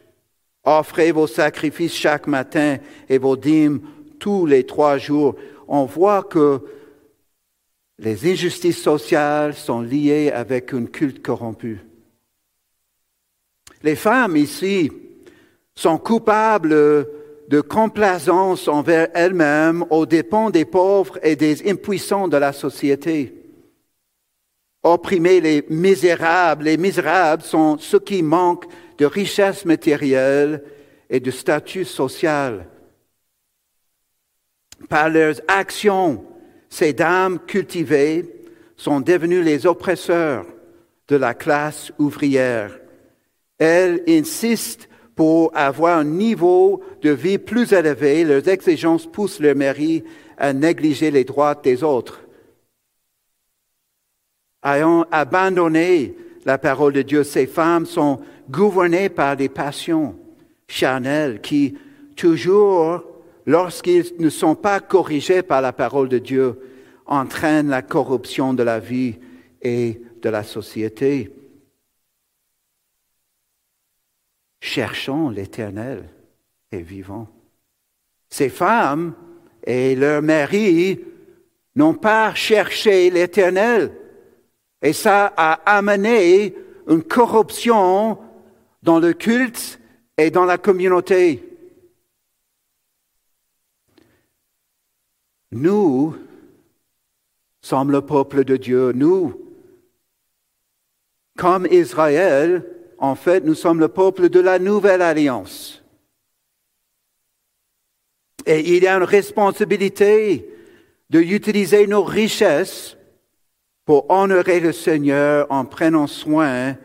[0.63, 2.77] Offrez vos sacrifices chaque matin
[3.09, 3.81] et vos dîmes
[4.19, 5.35] tous les trois jours.
[5.67, 6.61] On voit que
[7.99, 11.79] les injustices sociales sont liées avec un culte corrompu.
[13.83, 14.91] Les femmes ici
[15.75, 17.07] sont coupables
[17.47, 23.33] de complaisance envers elles-mêmes aux dépens des pauvres et des impuissants de la société.
[24.83, 30.63] Opprimer les misérables, les misérables sont ceux qui manquent de richesse matérielle
[31.09, 32.67] et de statut social.
[34.89, 36.23] Par leurs actions,
[36.69, 38.25] ces dames cultivées
[38.75, 40.45] sont devenues les oppresseurs
[41.07, 42.77] de la classe ouvrière.
[43.57, 48.23] Elles insistent pour avoir un niveau de vie plus élevé.
[48.23, 50.03] Leurs exigences poussent leur mari
[50.37, 52.21] à négliger les droits des autres.
[54.63, 60.15] Ayant abandonné la parole de Dieu, ces femmes sont gouvernées par des passions
[60.67, 61.75] charnelles qui,
[62.15, 63.03] toujours,
[63.47, 66.59] lorsqu'ils ne sont pas corrigés par la parole de Dieu,
[67.07, 69.15] entraînent la corruption de la vie
[69.61, 71.33] et de la société.
[74.59, 76.09] Cherchons l'Éternel
[76.71, 77.27] et vivons.
[78.29, 79.15] Ces femmes
[79.65, 80.99] et leurs maris
[81.75, 83.93] n'ont pas cherché l'Éternel.
[84.81, 86.53] Et ça a amené
[86.87, 88.17] une corruption
[88.83, 89.79] dans le culte
[90.17, 91.46] et dans la communauté.
[95.51, 96.15] Nous
[97.61, 98.91] sommes le peuple de Dieu.
[98.93, 99.39] Nous,
[101.37, 102.65] comme Israël,
[102.97, 105.83] en fait, nous sommes le peuple de la nouvelle alliance.
[108.45, 110.49] Et il y a une responsabilité
[111.09, 112.97] d'utiliser nos richesses
[113.85, 116.75] pour honorer le Seigneur en prenant soin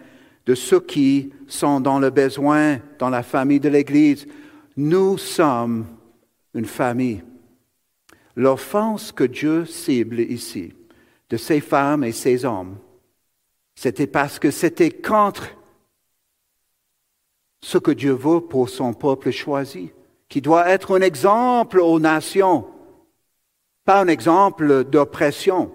[0.46, 4.27] de ceux qui sont dans le besoin dans la famille de l'Église.
[4.77, 5.87] Nous sommes
[6.55, 7.22] une famille.
[8.37, 10.73] L'offense que Dieu cible ici
[11.29, 12.79] de ces femmes et ces hommes,
[13.75, 15.51] c'était parce que c'était contre
[17.62, 19.92] ce que Dieu veut pour son peuple choisi,
[20.29, 22.66] qui doit être un exemple aux nations,
[23.85, 25.73] pas un exemple d'oppression,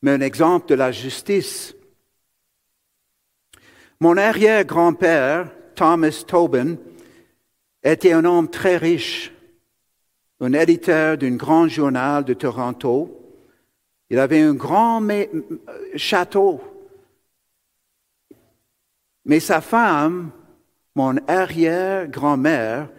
[0.00, 1.74] mais un exemple de la justice.
[4.00, 6.76] Mon arrière-grand-père, Thomas Tobin,
[7.82, 9.31] était un homme très riche
[10.42, 13.16] un éditeur d'un grand journal de Toronto.
[14.10, 15.00] Il avait un grand
[15.94, 16.60] château.
[19.24, 20.32] Mais sa femme,
[20.96, 22.90] mon arrière-grand-mère,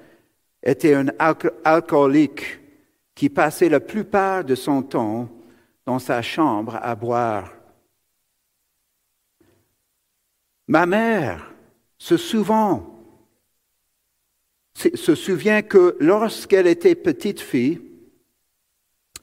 [0.64, 2.60] était un alcoolique
[3.14, 5.28] qui passait la plupart de son temps
[5.86, 7.54] dans sa chambre à boire.
[10.70, 11.54] Ma mère
[11.98, 12.93] se souvent
[14.76, 17.82] se souvient que lorsqu'elle était petite fille,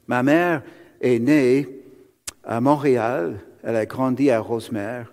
[0.07, 0.63] ma mère
[1.01, 1.69] est née
[2.45, 5.13] à Montréal, elle a grandi à Rosemère.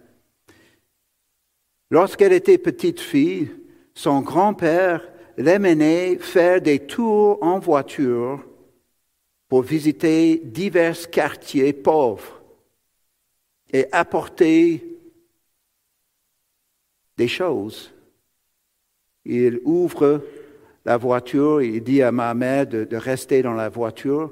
[1.90, 3.50] Lorsqu'elle était petite fille,
[3.94, 8.44] son grand-père l'amenait faire des tours en voiture
[9.48, 12.42] pour visiter divers quartiers pauvres
[13.72, 14.84] et apporter
[17.18, 17.92] des choses
[19.28, 20.24] il ouvre
[20.86, 24.32] la voiture, il dit à ma mère de, rester dans la voiture.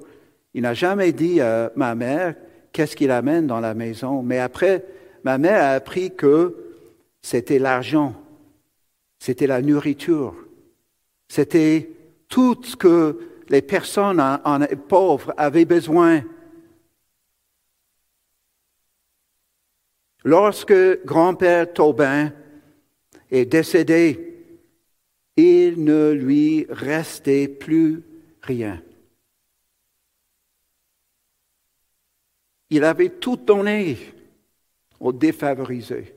[0.54, 2.36] Il n'a jamais dit à ma mère
[2.72, 4.24] qu'est-ce qu'il amène dans la maison.
[4.24, 4.86] Mais après,
[5.26, 6.56] ma mère a appris que
[7.22, 8.16] c'était l'argent,
[9.20, 10.34] c'était la nourriture,
[11.28, 11.90] c'était
[12.30, 14.24] tout ce que les personnes
[14.88, 16.24] pauvres avaient besoin.
[20.24, 22.32] Lorsque grand-père Taubin
[23.30, 24.35] est décédé,
[25.38, 28.04] il ne lui restait plus
[28.42, 28.82] rien.
[32.70, 33.98] Il avait tout donné
[35.00, 36.16] aux défavorisés.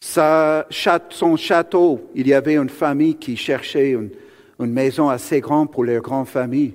[0.00, 4.10] son château, il y avait une famille qui cherchait une,
[4.58, 6.74] maison assez grande pour leur grande famille.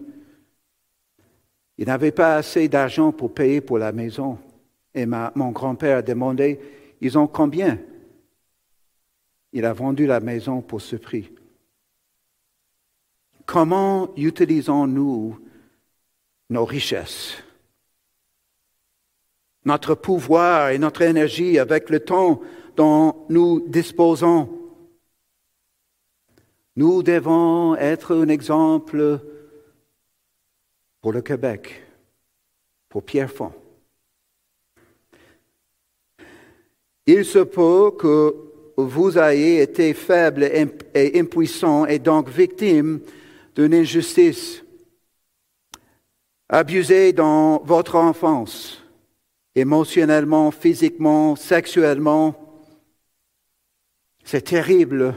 [1.78, 4.38] Il n'avait pas assez d'argent pour payer pour la maison.
[4.94, 6.60] Et mon grand-père a demandé,
[7.00, 7.80] ils ont combien?
[9.54, 11.32] Il a vendu la maison pour ce prix.
[13.46, 15.40] Comment utilisons-nous
[16.50, 17.38] nos richesses,
[19.66, 22.42] notre pouvoir et notre énergie avec le temps
[22.76, 24.50] dont nous disposons
[26.76, 29.20] Nous devons être un exemple
[31.02, 31.84] pour le Québec,
[32.88, 33.54] pour Pierrefonds.
[37.06, 43.02] Il se peut que vous ayez été faible et impuissant et donc victime
[43.56, 44.64] d'une injustice,
[46.50, 48.82] abusé dans votre enfance,
[49.56, 52.36] émotionnellement, physiquement, sexuellement.
[54.24, 55.16] C'est terrible.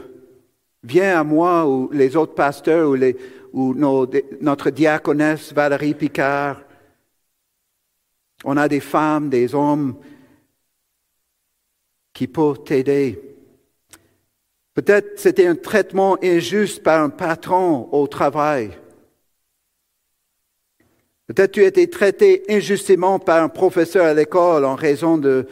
[0.83, 3.15] Viens à moi ou les autres pasteurs ou, les,
[3.53, 6.61] ou notre diaconesse Valérie Picard.
[8.43, 9.95] On a des femmes, des hommes
[12.13, 13.34] qui peuvent t'aider.
[14.75, 18.71] Peut-être c'était un traitement injuste par un patron au travail.
[21.27, 25.47] Peut-être tu as été traité injustement par un professeur à l'école en raison de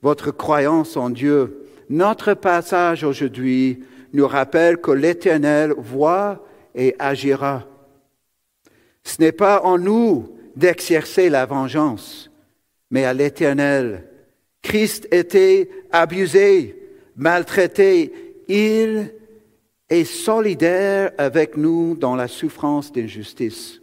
[0.00, 1.66] votre croyance en Dieu.
[1.90, 7.66] Notre passage aujourd'hui nous rappelle que l'Éternel voit et agira.
[9.02, 12.30] Ce n'est pas en nous d'exercer la vengeance,
[12.90, 14.04] mais à l'Éternel.
[14.62, 16.76] Christ était abusé,
[17.16, 19.14] maltraité, il
[19.88, 23.80] est solidaire avec nous dans la souffrance d'injustice.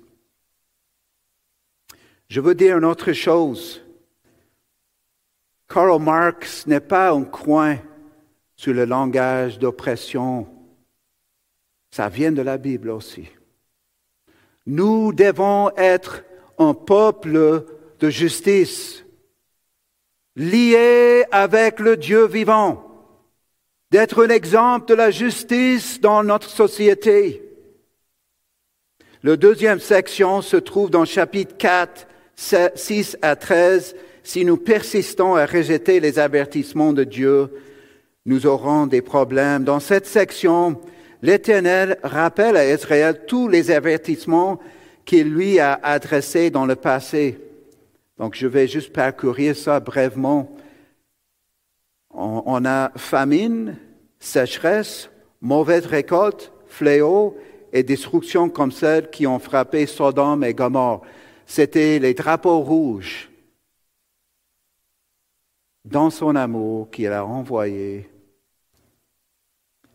[2.27, 3.81] Je veux dire une autre chose.
[5.67, 7.77] Karl Marx n'est pas un coin
[8.55, 10.47] sur le langage d'oppression.
[11.91, 13.27] Ça vient de la Bible aussi.
[14.65, 16.23] Nous devons être
[16.57, 17.65] un peuple
[17.99, 19.05] de justice,
[20.35, 22.84] lié avec le Dieu vivant,
[23.91, 27.41] d'être un exemple de la justice dans notre société.
[29.23, 33.95] La deuxième section se trouve dans chapitre 4, 6 à 13.
[34.23, 37.49] Si nous persistons à rejeter les avertissements de Dieu,
[38.25, 39.63] nous aurons des problèmes.
[39.63, 40.79] Dans cette section,
[41.21, 44.59] l'Éternel rappelle à Israël tous les avertissements
[45.05, 47.39] qu'il lui a adressés dans le passé.
[48.17, 50.55] Donc je vais juste parcourir ça brièvement.
[52.17, 53.77] On, a famine,
[54.19, 55.09] sécheresse,
[55.41, 57.37] mauvaise récolte, fléau
[57.73, 61.01] et destruction comme celles qui ont frappé Sodome et Gomorre.
[61.45, 63.29] C'était les drapeaux rouges
[65.83, 68.09] dans son amour qu'il a envoyé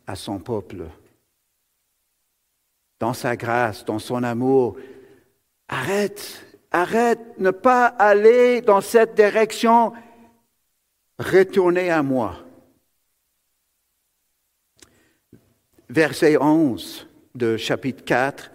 [0.06, 0.84] à son peuple.
[2.98, 4.76] Dans sa grâce, dans son amour.
[5.68, 9.92] Arrête, arrête, ne pas aller dans cette direction.
[11.20, 12.38] Retournez à moi.
[15.90, 18.50] Verset 11 de chapitre 4.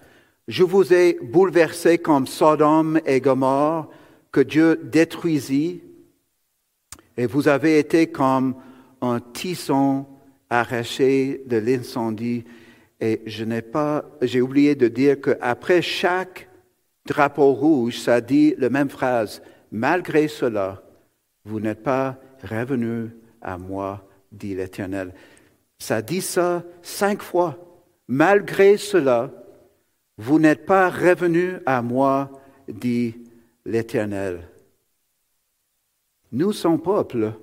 [0.47, 3.91] Je vous ai bouleversé comme Sodome et Gomorre
[4.31, 5.83] que Dieu détruisit,
[7.15, 8.55] et vous avez été comme
[8.99, 10.07] un tisson
[10.49, 12.45] arraché de l'incendie.
[12.99, 16.49] Et je n'ai pas, j'ai oublié de dire qu'après chaque
[17.05, 19.43] drapeau rouge, ça dit la même phrase.
[19.71, 20.81] Malgré cela,
[21.43, 25.13] vous n'êtes pas revenu à moi, dit l'Éternel.
[25.79, 27.57] Ça dit ça cinq fois.
[28.07, 29.31] Malgré cela,
[30.17, 32.31] vous n'êtes pas revenu à moi,
[32.67, 33.15] dit
[33.65, 34.47] l'Éternel.
[36.31, 37.33] Nous, son peuple,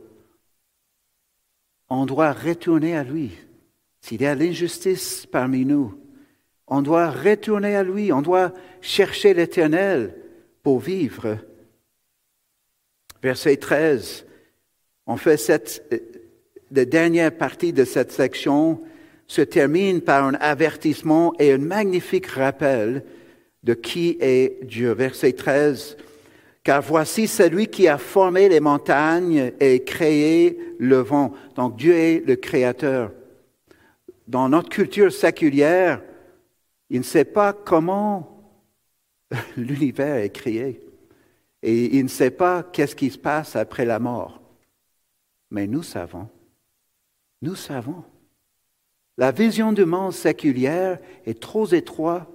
[1.88, 3.32] on doit retourner à lui.
[4.00, 5.98] S'il y a l'injustice parmi nous,
[6.66, 10.16] on doit retourner à lui, on doit chercher l'Éternel
[10.62, 11.38] pour vivre.
[13.22, 14.26] Verset 13,
[15.06, 15.84] on fait cette,
[16.70, 18.80] la dernière partie de cette section
[19.26, 23.04] se termine par un avertissement et un magnifique rappel
[23.62, 24.92] de qui est Dieu.
[24.92, 25.96] Verset 13.
[26.64, 31.32] Car voici celui qui a formé les montagnes et créé le vent.
[31.56, 33.12] Donc Dieu est le créateur.
[34.28, 36.02] Dans notre culture séculière,
[36.90, 38.54] il ne sait pas comment
[39.56, 40.80] l'univers est créé.
[41.62, 44.41] Et il ne sait pas qu'est-ce qui se passe après la mort.
[45.52, 46.30] Mais nous savons.
[47.42, 48.02] Nous savons.
[49.18, 52.26] La vision du monde séculière est trop étroite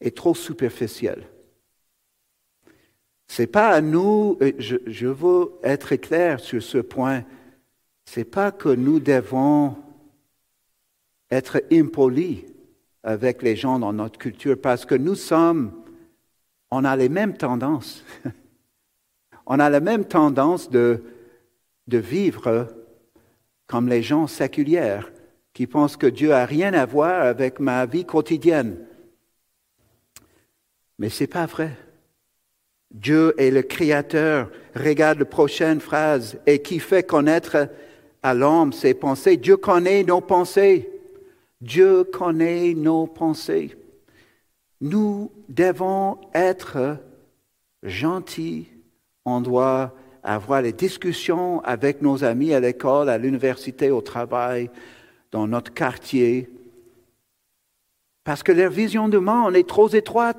[0.00, 1.28] et trop superficielle.
[3.28, 7.24] C'est pas à nous, je, veux être clair sur ce point,
[8.04, 9.76] c'est pas que nous devons
[11.30, 12.44] être impolis
[13.04, 15.84] avec les gens dans notre culture parce que nous sommes,
[16.72, 18.04] on a les mêmes tendances.
[19.54, 21.02] on a la même tendance de,
[21.86, 22.68] vivre
[23.66, 25.12] comme les gens séculières
[25.52, 28.78] qui pensent que Dieu n'a rien à voir avec ma vie quotidienne.
[30.98, 31.76] Mais ce n'est pas vrai.
[32.90, 34.50] Dieu est le Créateur.
[34.74, 36.38] Regarde la prochaine phrase.
[36.46, 37.68] Et qui fait connaître
[38.22, 39.36] à l'homme ses pensées?
[39.36, 40.88] Dieu connaît nos pensées.
[41.60, 43.76] Dieu connaît nos pensées.
[44.80, 46.96] Nous devons être
[47.82, 48.71] gentils.
[49.24, 54.70] On doit avoir les discussions avec nos amis à l'école, à l'université, au travail,
[55.30, 56.50] dans notre quartier,
[58.24, 60.38] parce que leur vision du monde est trop étroite,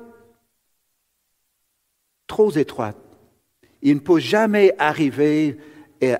[2.26, 2.96] trop étroite.
[3.82, 5.58] Ils ne peuvent jamais arriver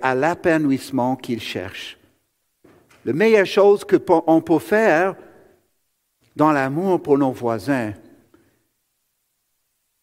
[0.02, 1.98] à l'épanouissement qu'ils cherchent.
[3.04, 5.14] La meilleure chose qu'on peut faire
[6.36, 7.94] dans l'amour pour nos voisins,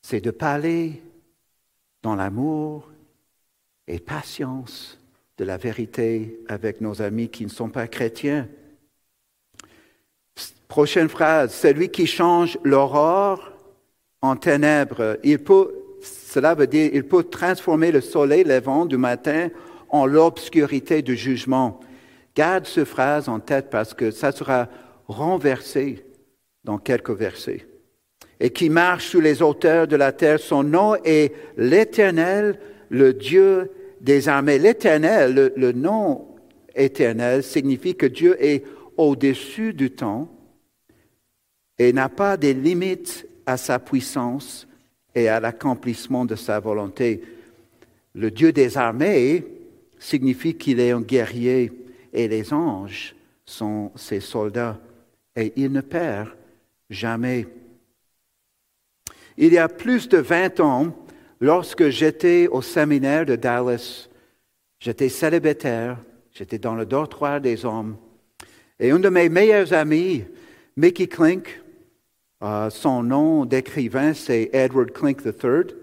[0.01, 1.01] c'est de parler
[2.01, 2.89] dans l'amour
[3.87, 4.99] et patience
[5.37, 8.47] de la vérité avec nos amis qui ne sont pas chrétiens.
[10.67, 13.51] Prochaine phrase, celui qui change l'aurore
[14.21, 19.49] en ténèbres, il peut, cela veut dire, il peut transformer le soleil levant du matin
[19.89, 21.79] en l'obscurité du jugement.
[22.35, 24.69] Garde cette phrase en tête parce que ça sera
[25.07, 26.05] renversé
[26.63, 27.67] dans quelques versets.
[28.43, 33.69] Et qui marche sous les hauteurs de la terre, son nom est l'Éternel, le Dieu
[34.01, 34.57] des armées.
[34.57, 36.25] L'éternel, le, nom
[36.75, 38.63] éternel, signifie que Dieu est
[38.97, 40.27] au-dessus du temps
[41.77, 44.67] et n'a pas de limites à sa puissance
[45.13, 47.21] et à l'accomplissement de sa volonté.
[48.15, 49.45] Le Dieu des armées
[49.99, 51.71] signifie qu'il est un guerrier
[52.11, 53.15] et les anges
[53.45, 54.79] sont ses soldats
[55.35, 56.29] et il ne perd
[56.89, 57.45] jamais.
[59.37, 60.95] Il y a plus de 20 ans,
[61.39, 64.09] lorsque j'étais au séminaire de Dallas,
[64.79, 65.97] j'étais célibataire,
[66.31, 67.97] j'étais dans le dortoir des hommes,
[68.79, 70.23] et un de mes meilleurs amis,
[70.75, 71.61] Mickey Klink,
[72.43, 75.75] euh, son nom d'écrivain, c'est Edward Klink III.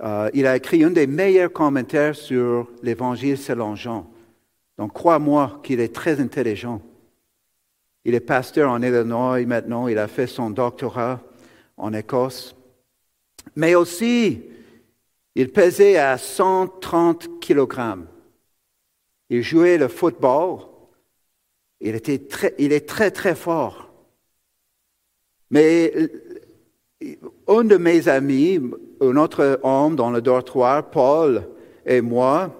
[0.00, 4.10] Euh, il a écrit un des meilleurs commentaires sur l'Évangile selon Jean.
[4.76, 6.82] Donc, crois-moi qu'il est très intelligent.
[8.04, 11.20] Il est pasteur en Illinois maintenant, il a fait son doctorat
[11.82, 12.54] en Écosse.
[13.56, 14.40] Mais aussi,
[15.34, 18.06] il pesait à 130 kilogrammes.
[19.28, 20.60] Il jouait le football.
[21.80, 23.92] Il, était très, il est très, très fort.
[25.50, 25.92] Mais
[27.48, 28.60] un de mes amis,
[29.00, 31.48] un autre homme dans le dortoir, Paul
[31.84, 32.54] et moi,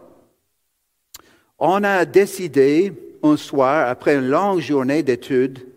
[1.60, 2.92] on a décidé
[3.22, 5.71] un soir, après une longue journée d'études,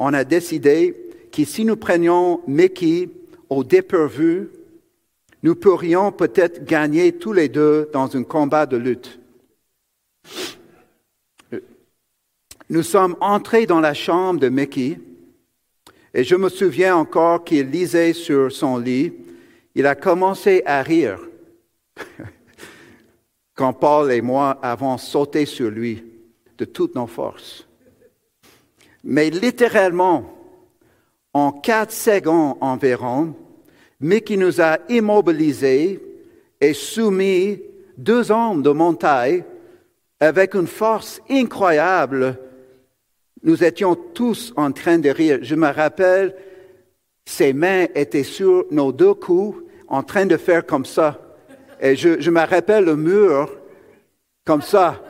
[0.00, 0.96] on a décidé
[1.30, 3.10] que si nous prenions Mickey
[3.50, 4.48] au dépourvu,
[5.42, 9.20] nous pourrions peut-être gagner tous les deux dans un combat de lutte.
[12.70, 14.98] Nous sommes entrés dans la chambre de Mickey
[16.14, 19.12] et je me souviens encore qu'il lisait sur son lit.
[19.74, 21.20] Il a commencé à rire
[23.54, 26.02] quand Paul et moi avons sauté sur lui
[26.56, 27.66] de toutes nos forces.
[29.04, 30.24] Mais littéralement,
[31.32, 33.34] en quatre secondes environ,
[34.00, 36.00] Mickey nous a immobilisés
[36.60, 37.60] et soumis
[37.96, 39.44] deux hommes de montagne
[40.20, 42.38] avec une force incroyable
[43.42, 45.38] nous étions tous en train de rire.
[45.42, 46.34] Je me rappelle,
[47.24, 51.18] ses mains étaient sur nos deux coups, en train de faire comme ça.
[51.80, 53.50] Et je, je me rappelle le mur,
[54.44, 55.02] comme ça.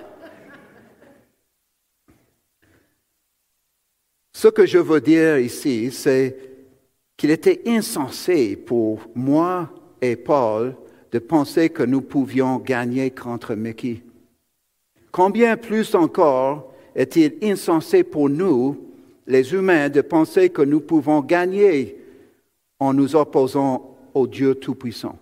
[4.41, 6.35] Ce que je veux dire ici, c'est
[7.15, 9.69] qu'il était insensé pour moi
[10.01, 10.75] et Paul
[11.13, 14.03] de penser que nous pouvions gagner contre Mickey.
[15.13, 18.83] Combien plus encore est-il insensé pour nous,
[19.27, 21.99] les humains, de penser que nous pouvons gagner
[22.79, 25.19] en nous opposant au Dieu Tout-Puissant?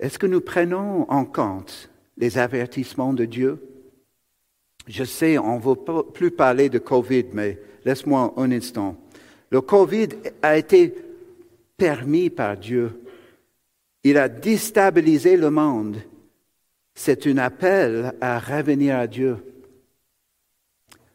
[0.00, 3.60] Est-ce que nous prenons en compte les avertissements de Dieu?
[4.86, 8.96] Je sais, on ne veut plus parler de Covid, mais laisse-moi un instant.
[9.50, 10.08] Le Covid
[10.42, 10.94] a été
[11.76, 13.02] permis par Dieu.
[14.04, 15.96] Il a déstabilisé le monde
[16.96, 19.36] c'est un appel à revenir à Dieu.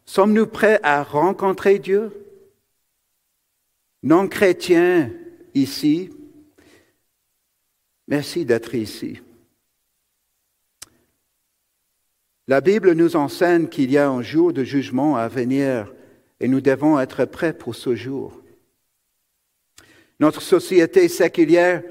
[0.05, 2.13] Sommes-nous prêts à rencontrer Dieu?
[4.03, 5.11] Non chrétiens
[5.55, 6.11] ici,
[8.07, 9.19] merci d'être ici.
[12.51, 15.93] La Bible nous enseigne qu'il y a un jour de jugement à venir
[16.41, 18.41] et nous devons être prêts pour ce jour.
[20.19, 21.81] Notre société séculière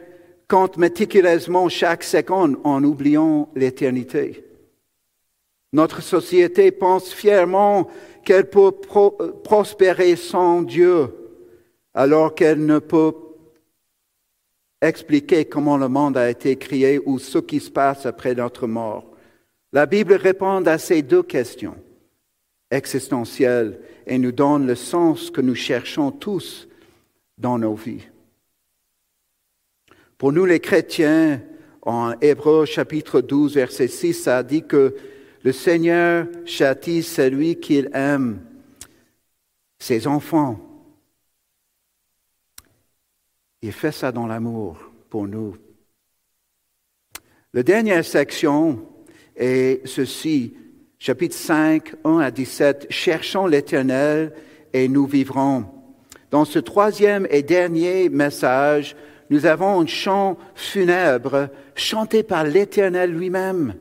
[0.48, 4.44] compte méticuleusement chaque seconde en oubliant l'éternité.
[5.72, 7.88] Notre société pense fièrement
[8.26, 8.72] qu'elle peut
[9.42, 11.08] prospérer sans Dieu,
[11.94, 13.14] alors qu'elle ne peut
[14.82, 19.09] expliquer comment le monde a été créé ou ce qui se passe après notre mort.
[19.72, 21.76] La Bible répond à ces deux questions
[22.70, 26.68] existentielles et nous donne le sens que nous cherchons tous
[27.38, 28.06] dans nos vies.
[30.18, 31.42] Pour nous les chrétiens,
[31.82, 34.94] en Hébreu chapitre 12, verset 6, ça dit que
[35.42, 38.44] le Seigneur châtie celui qu'il aime,
[39.78, 40.60] ses enfants.
[43.62, 45.56] Il fait ça dans l'amour pour nous.
[47.54, 48.86] La dernière section
[49.40, 50.54] est ceci,
[50.98, 52.86] chapitre 5, 1 à 17.
[52.90, 54.32] Cherchons l'Éternel
[54.72, 55.64] et nous vivrons.
[56.30, 58.94] Dans ce troisième et dernier message,
[59.30, 63.74] nous avons un chant funèbre chanté par l'Éternel lui-même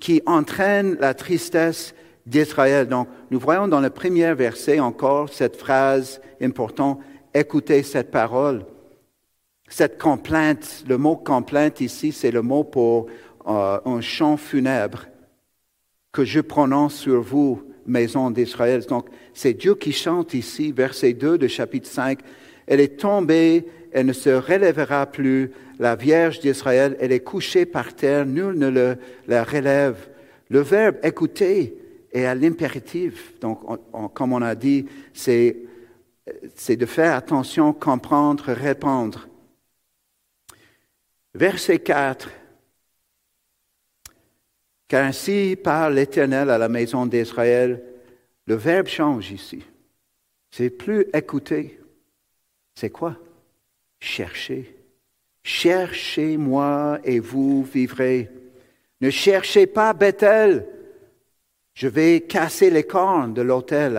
[0.00, 1.94] qui entraîne la tristesse
[2.24, 2.86] d'Israël.
[2.86, 7.00] Donc, nous voyons dans le premier verset encore cette phrase importante,
[7.34, 8.64] écoutez cette parole.
[9.68, 13.06] Cette complainte, le mot complainte ici, c'est le mot pour
[13.46, 15.06] euh, un chant funèbre
[16.12, 18.84] que je prononce sur vous, maison d'Israël.
[18.86, 22.18] Donc, c'est Dieu qui chante ici, verset 2 de chapitre 5.
[22.66, 25.50] Elle est tombée elle ne se relèvera plus.
[25.78, 30.08] La Vierge d'Israël, elle est couchée par terre, nul ne la relève.
[30.48, 31.76] Le verbe écouter
[32.12, 33.38] est à l'impératif.
[33.40, 33.60] Donc,
[34.14, 35.56] comme on a dit, c'est,
[36.54, 39.28] c'est de faire attention, comprendre, répondre.
[41.34, 42.28] Verset 4.
[44.90, 47.80] Car ainsi parle l'Éternel à la maison d'Israël,
[48.46, 49.62] Le verbe change ici.
[50.50, 51.78] C'est plus écouter.
[52.74, 53.16] C'est quoi?
[54.00, 54.74] Chercher.
[55.44, 58.28] Cherchez-moi et vous vivrez.
[59.00, 60.66] Ne cherchez pas Bethel.
[61.74, 63.96] Je vais casser les cornes de l'autel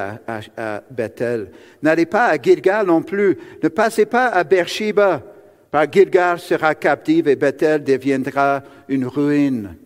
[0.57, 1.51] à, Bethel.
[1.81, 3.37] N'allez pas à Gilgal non plus.
[3.63, 5.23] Ne passez pas à Beersheba.
[5.71, 9.77] Par Gilgal sera captive et Bethel deviendra une ruine.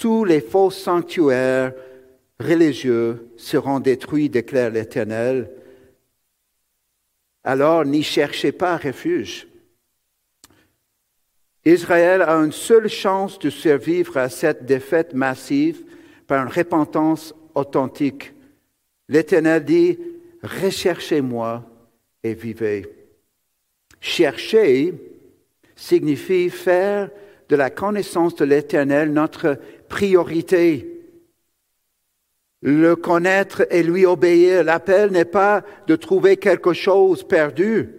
[0.00, 1.74] Tous les faux sanctuaires
[2.38, 5.50] religieux seront détruits, déclare l'Éternel.
[7.44, 9.46] Alors n'y cherchez pas refuge.
[11.66, 15.84] Israël a une seule chance de survivre à cette défaite massive
[16.26, 18.32] par une repentance authentique.
[19.06, 19.98] L'Éternel dit,
[20.42, 21.62] recherchez-moi
[22.24, 22.86] et vivez.
[24.00, 24.94] Chercher
[25.76, 27.10] signifie faire
[27.50, 29.58] de la connaissance de l'Éternel notre
[29.90, 30.86] priorité.
[32.62, 34.64] Le connaître et lui obéir.
[34.64, 37.90] L'appel n'est pas de trouver quelque chose perdu,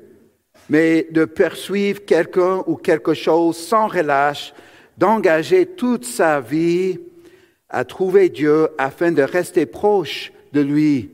[0.69, 4.53] mais de poursuivre quelqu'un ou quelque chose sans relâche,
[4.97, 6.99] d'engager toute sa vie
[7.69, 11.11] à trouver Dieu afin de rester proche de lui.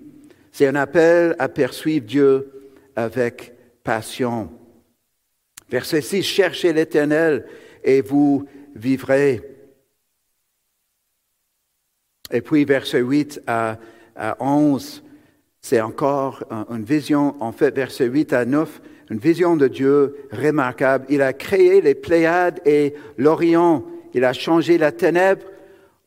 [0.52, 2.52] C'est un appel à poursuivre Dieu
[2.96, 3.54] avec
[3.84, 4.50] passion.
[5.70, 7.46] Verset 6, cherchez l'Éternel
[7.84, 9.57] et vous vivrez.
[12.32, 13.78] Et puis verset 8 à,
[14.16, 15.04] à 11,
[15.62, 21.06] c'est encore une vision, en fait verset 8 à 9, une vision de Dieu remarquable.
[21.10, 23.84] Il a créé les Pléiades et l'Orient.
[24.14, 25.46] Il a changé la ténèbre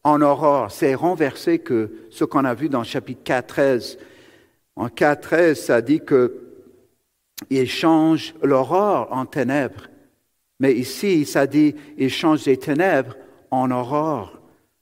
[0.05, 0.71] en aurore.
[0.71, 3.99] C'est renversé que ce qu'on a vu dans le chapitre 4, 13.
[4.77, 6.37] En 4, 13, ça dit que
[7.49, 9.89] il change l'aurore en ténèbres.
[10.59, 13.17] Mais ici, ça dit il change les ténèbres
[13.51, 14.40] en aurore.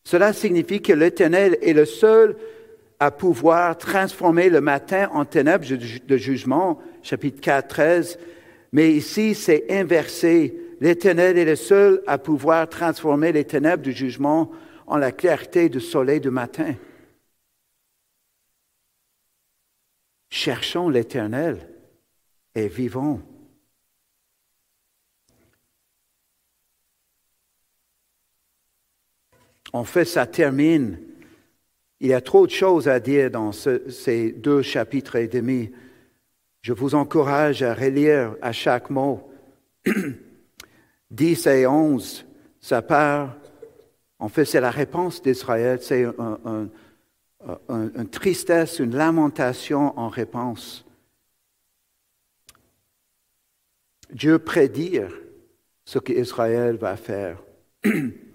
[0.08, 2.34] Cela signifie que l'Éternel est le seul
[2.98, 8.18] à pouvoir transformer le matin en ténèbres de jugement, chapitre 4, 13.
[8.72, 10.58] Mais ici, c'est inversé.
[10.80, 14.50] L'Éternel est le seul à pouvoir transformer les ténèbres du jugement
[14.86, 16.74] en la clarté du soleil du matin.
[20.30, 21.68] Cherchons l'Éternel
[22.54, 23.20] et vivons.
[29.72, 30.98] En fait, ça termine
[32.00, 35.72] il y a trop de choses à dire dans ces deux chapitres et demi.
[36.62, 39.30] Je vous encourage à relire à chaque mot.
[41.10, 42.26] 10 et 11,
[42.60, 43.34] ça part,
[44.18, 46.04] en fait, c'est la réponse d'Israël, c'est
[47.68, 50.84] une tristesse, une lamentation en réponse.
[54.12, 55.00] Dieu prédit
[55.84, 57.42] ce qu'Israël va faire.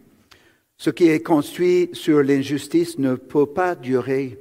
[0.83, 4.37] Ce qui est construit sur l'injustice ne peut pas durer.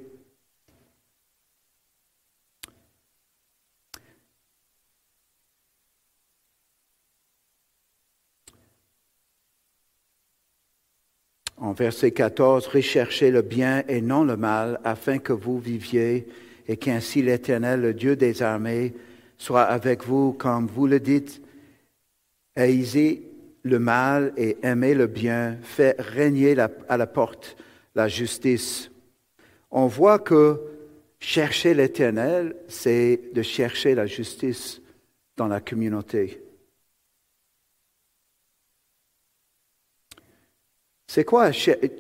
[11.59, 16.27] En verset 14, recherchez le bien et non le mal, afin que vous viviez,
[16.67, 18.95] et qu'ainsi l'Éternel, le Dieu des armées,
[19.39, 21.41] soit avec vous, comme vous le dites.
[22.57, 23.32] Aisez
[23.63, 26.57] le mal et aimer le bien, fait régner
[26.89, 27.57] à la porte
[27.95, 28.91] la justice.
[29.71, 30.61] On voit que
[31.21, 34.81] chercher l'éternel, c'est de chercher la justice
[35.37, 36.43] dans la communauté.
[41.07, 41.51] C'est quoi,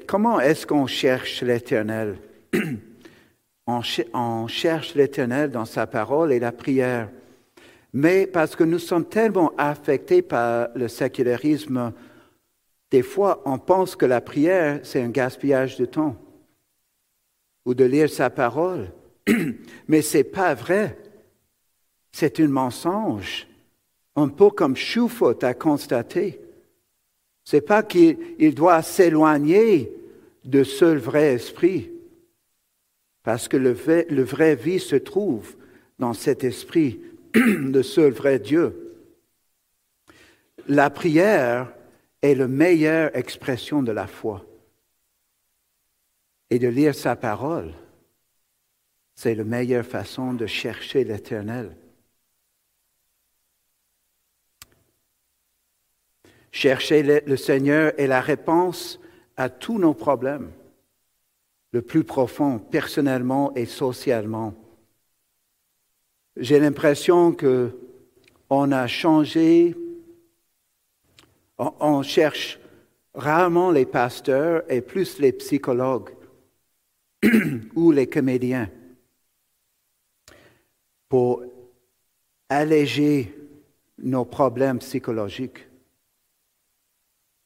[0.07, 2.17] comment est-ce qu'on cherche l'éternel?
[3.67, 7.11] on cherche l'éternel dans sa parole et la prière
[7.93, 11.93] mais parce que nous sommes tellement affectés par le sécularisme,
[12.91, 16.17] des fois on pense que la prière, c'est un gaspillage de temps
[17.65, 18.91] ou de lire sa parole.
[19.89, 20.99] Mais ce n'est pas vrai.
[22.11, 23.47] C'est un mensonge,
[24.17, 26.41] un peu comme Choufot a constaté.
[27.45, 29.93] Ce n'est pas qu'il doit s'éloigner
[30.45, 31.91] de ce vrai esprit,
[33.23, 35.57] parce que le vrai vie se trouve
[35.99, 37.01] dans cet esprit
[37.35, 38.97] le seul vrai Dieu.
[40.69, 41.73] La prière
[42.21, 44.45] est la meilleure expression de la foi.
[46.51, 47.73] Et de lire sa parole,
[49.15, 51.75] c'est la meilleure façon de chercher l'Éternel.
[56.51, 59.01] Chercher le Seigneur est la réponse
[59.39, 60.53] à tous nos problèmes,
[61.73, 64.55] le plus profond, personnellement et socialement.
[66.37, 67.79] J'ai l'impression que
[68.49, 69.75] on a changé,
[71.59, 72.59] on, cherche
[73.15, 76.11] rarement les pasteurs et plus les psychologues
[77.75, 78.71] ou les comédiens.
[81.13, 81.45] pour
[82.49, 83.37] alléger
[83.99, 85.69] nos problèmes psychologiques.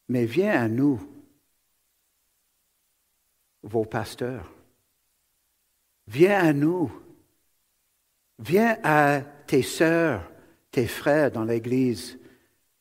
[0.09, 1.01] Mais viens à nous,
[3.65, 4.53] vos pasteurs.
[6.07, 6.93] Viens à nous.
[8.39, 10.31] Viens à tes sœurs,
[10.71, 12.19] tes frères dans l'Église.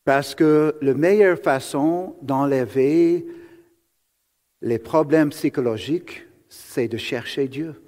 [0.04, 3.26] Parce que la meilleure façon d'enlever
[4.62, 7.82] les problèmes psychologiques, c'est de chercher Dieu.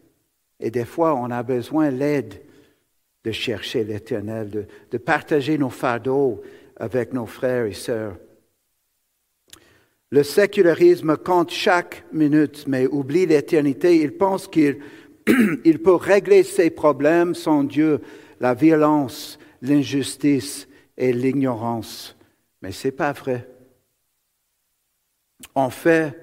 [0.60, 2.42] Et des fois, on a besoin l'aide
[3.24, 6.42] de chercher l'Éternel, de, de, partager nos fardeaux
[6.78, 8.18] avec nos frères et sœurs.
[10.10, 13.98] Le sécularisme compte chaque minute, mais oublie l'éternité.
[13.98, 14.80] Il pense qu'il
[15.66, 18.02] il peut régler ses problèmes sans Dieu,
[18.40, 22.16] la violence, l'injustice et l'ignorance.
[22.62, 23.48] Mais ce n'est pas vrai.
[25.54, 26.16] En fait,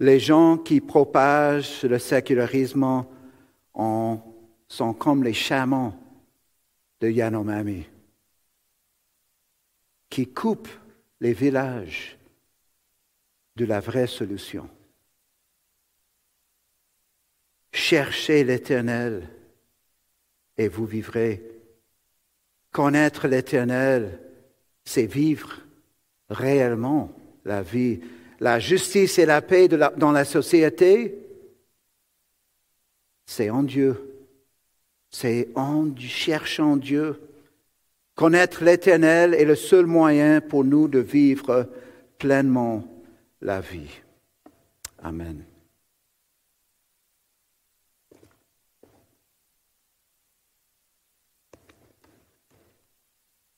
[0.00, 3.04] les gens qui propagent le sécularisme
[3.74, 5.94] sont comme les chamans
[7.00, 7.86] de Yanomami,
[10.10, 10.68] qui coupent
[11.20, 12.18] les villages
[13.56, 14.68] de la vraie solution.
[17.72, 19.28] Cherchez l'Éternel
[20.56, 21.42] et vous vivrez.
[22.72, 24.20] Connaître l'Éternel,
[24.84, 25.58] c'est vivre
[26.30, 27.12] réellement
[27.44, 28.00] la vie
[28.40, 31.18] la justice et la paix dans la société,
[33.26, 34.04] c'est en Dieu.
[35.10, 37.20] C'est en cherchant Dieu.
[38.14, 41.68] Connaître l'Éternel est le seul moyen pour nous de vivre
[42.18, 42.84] pleinement
[43.40, 44.00] la vie.
[45.02, 45.44] Amen.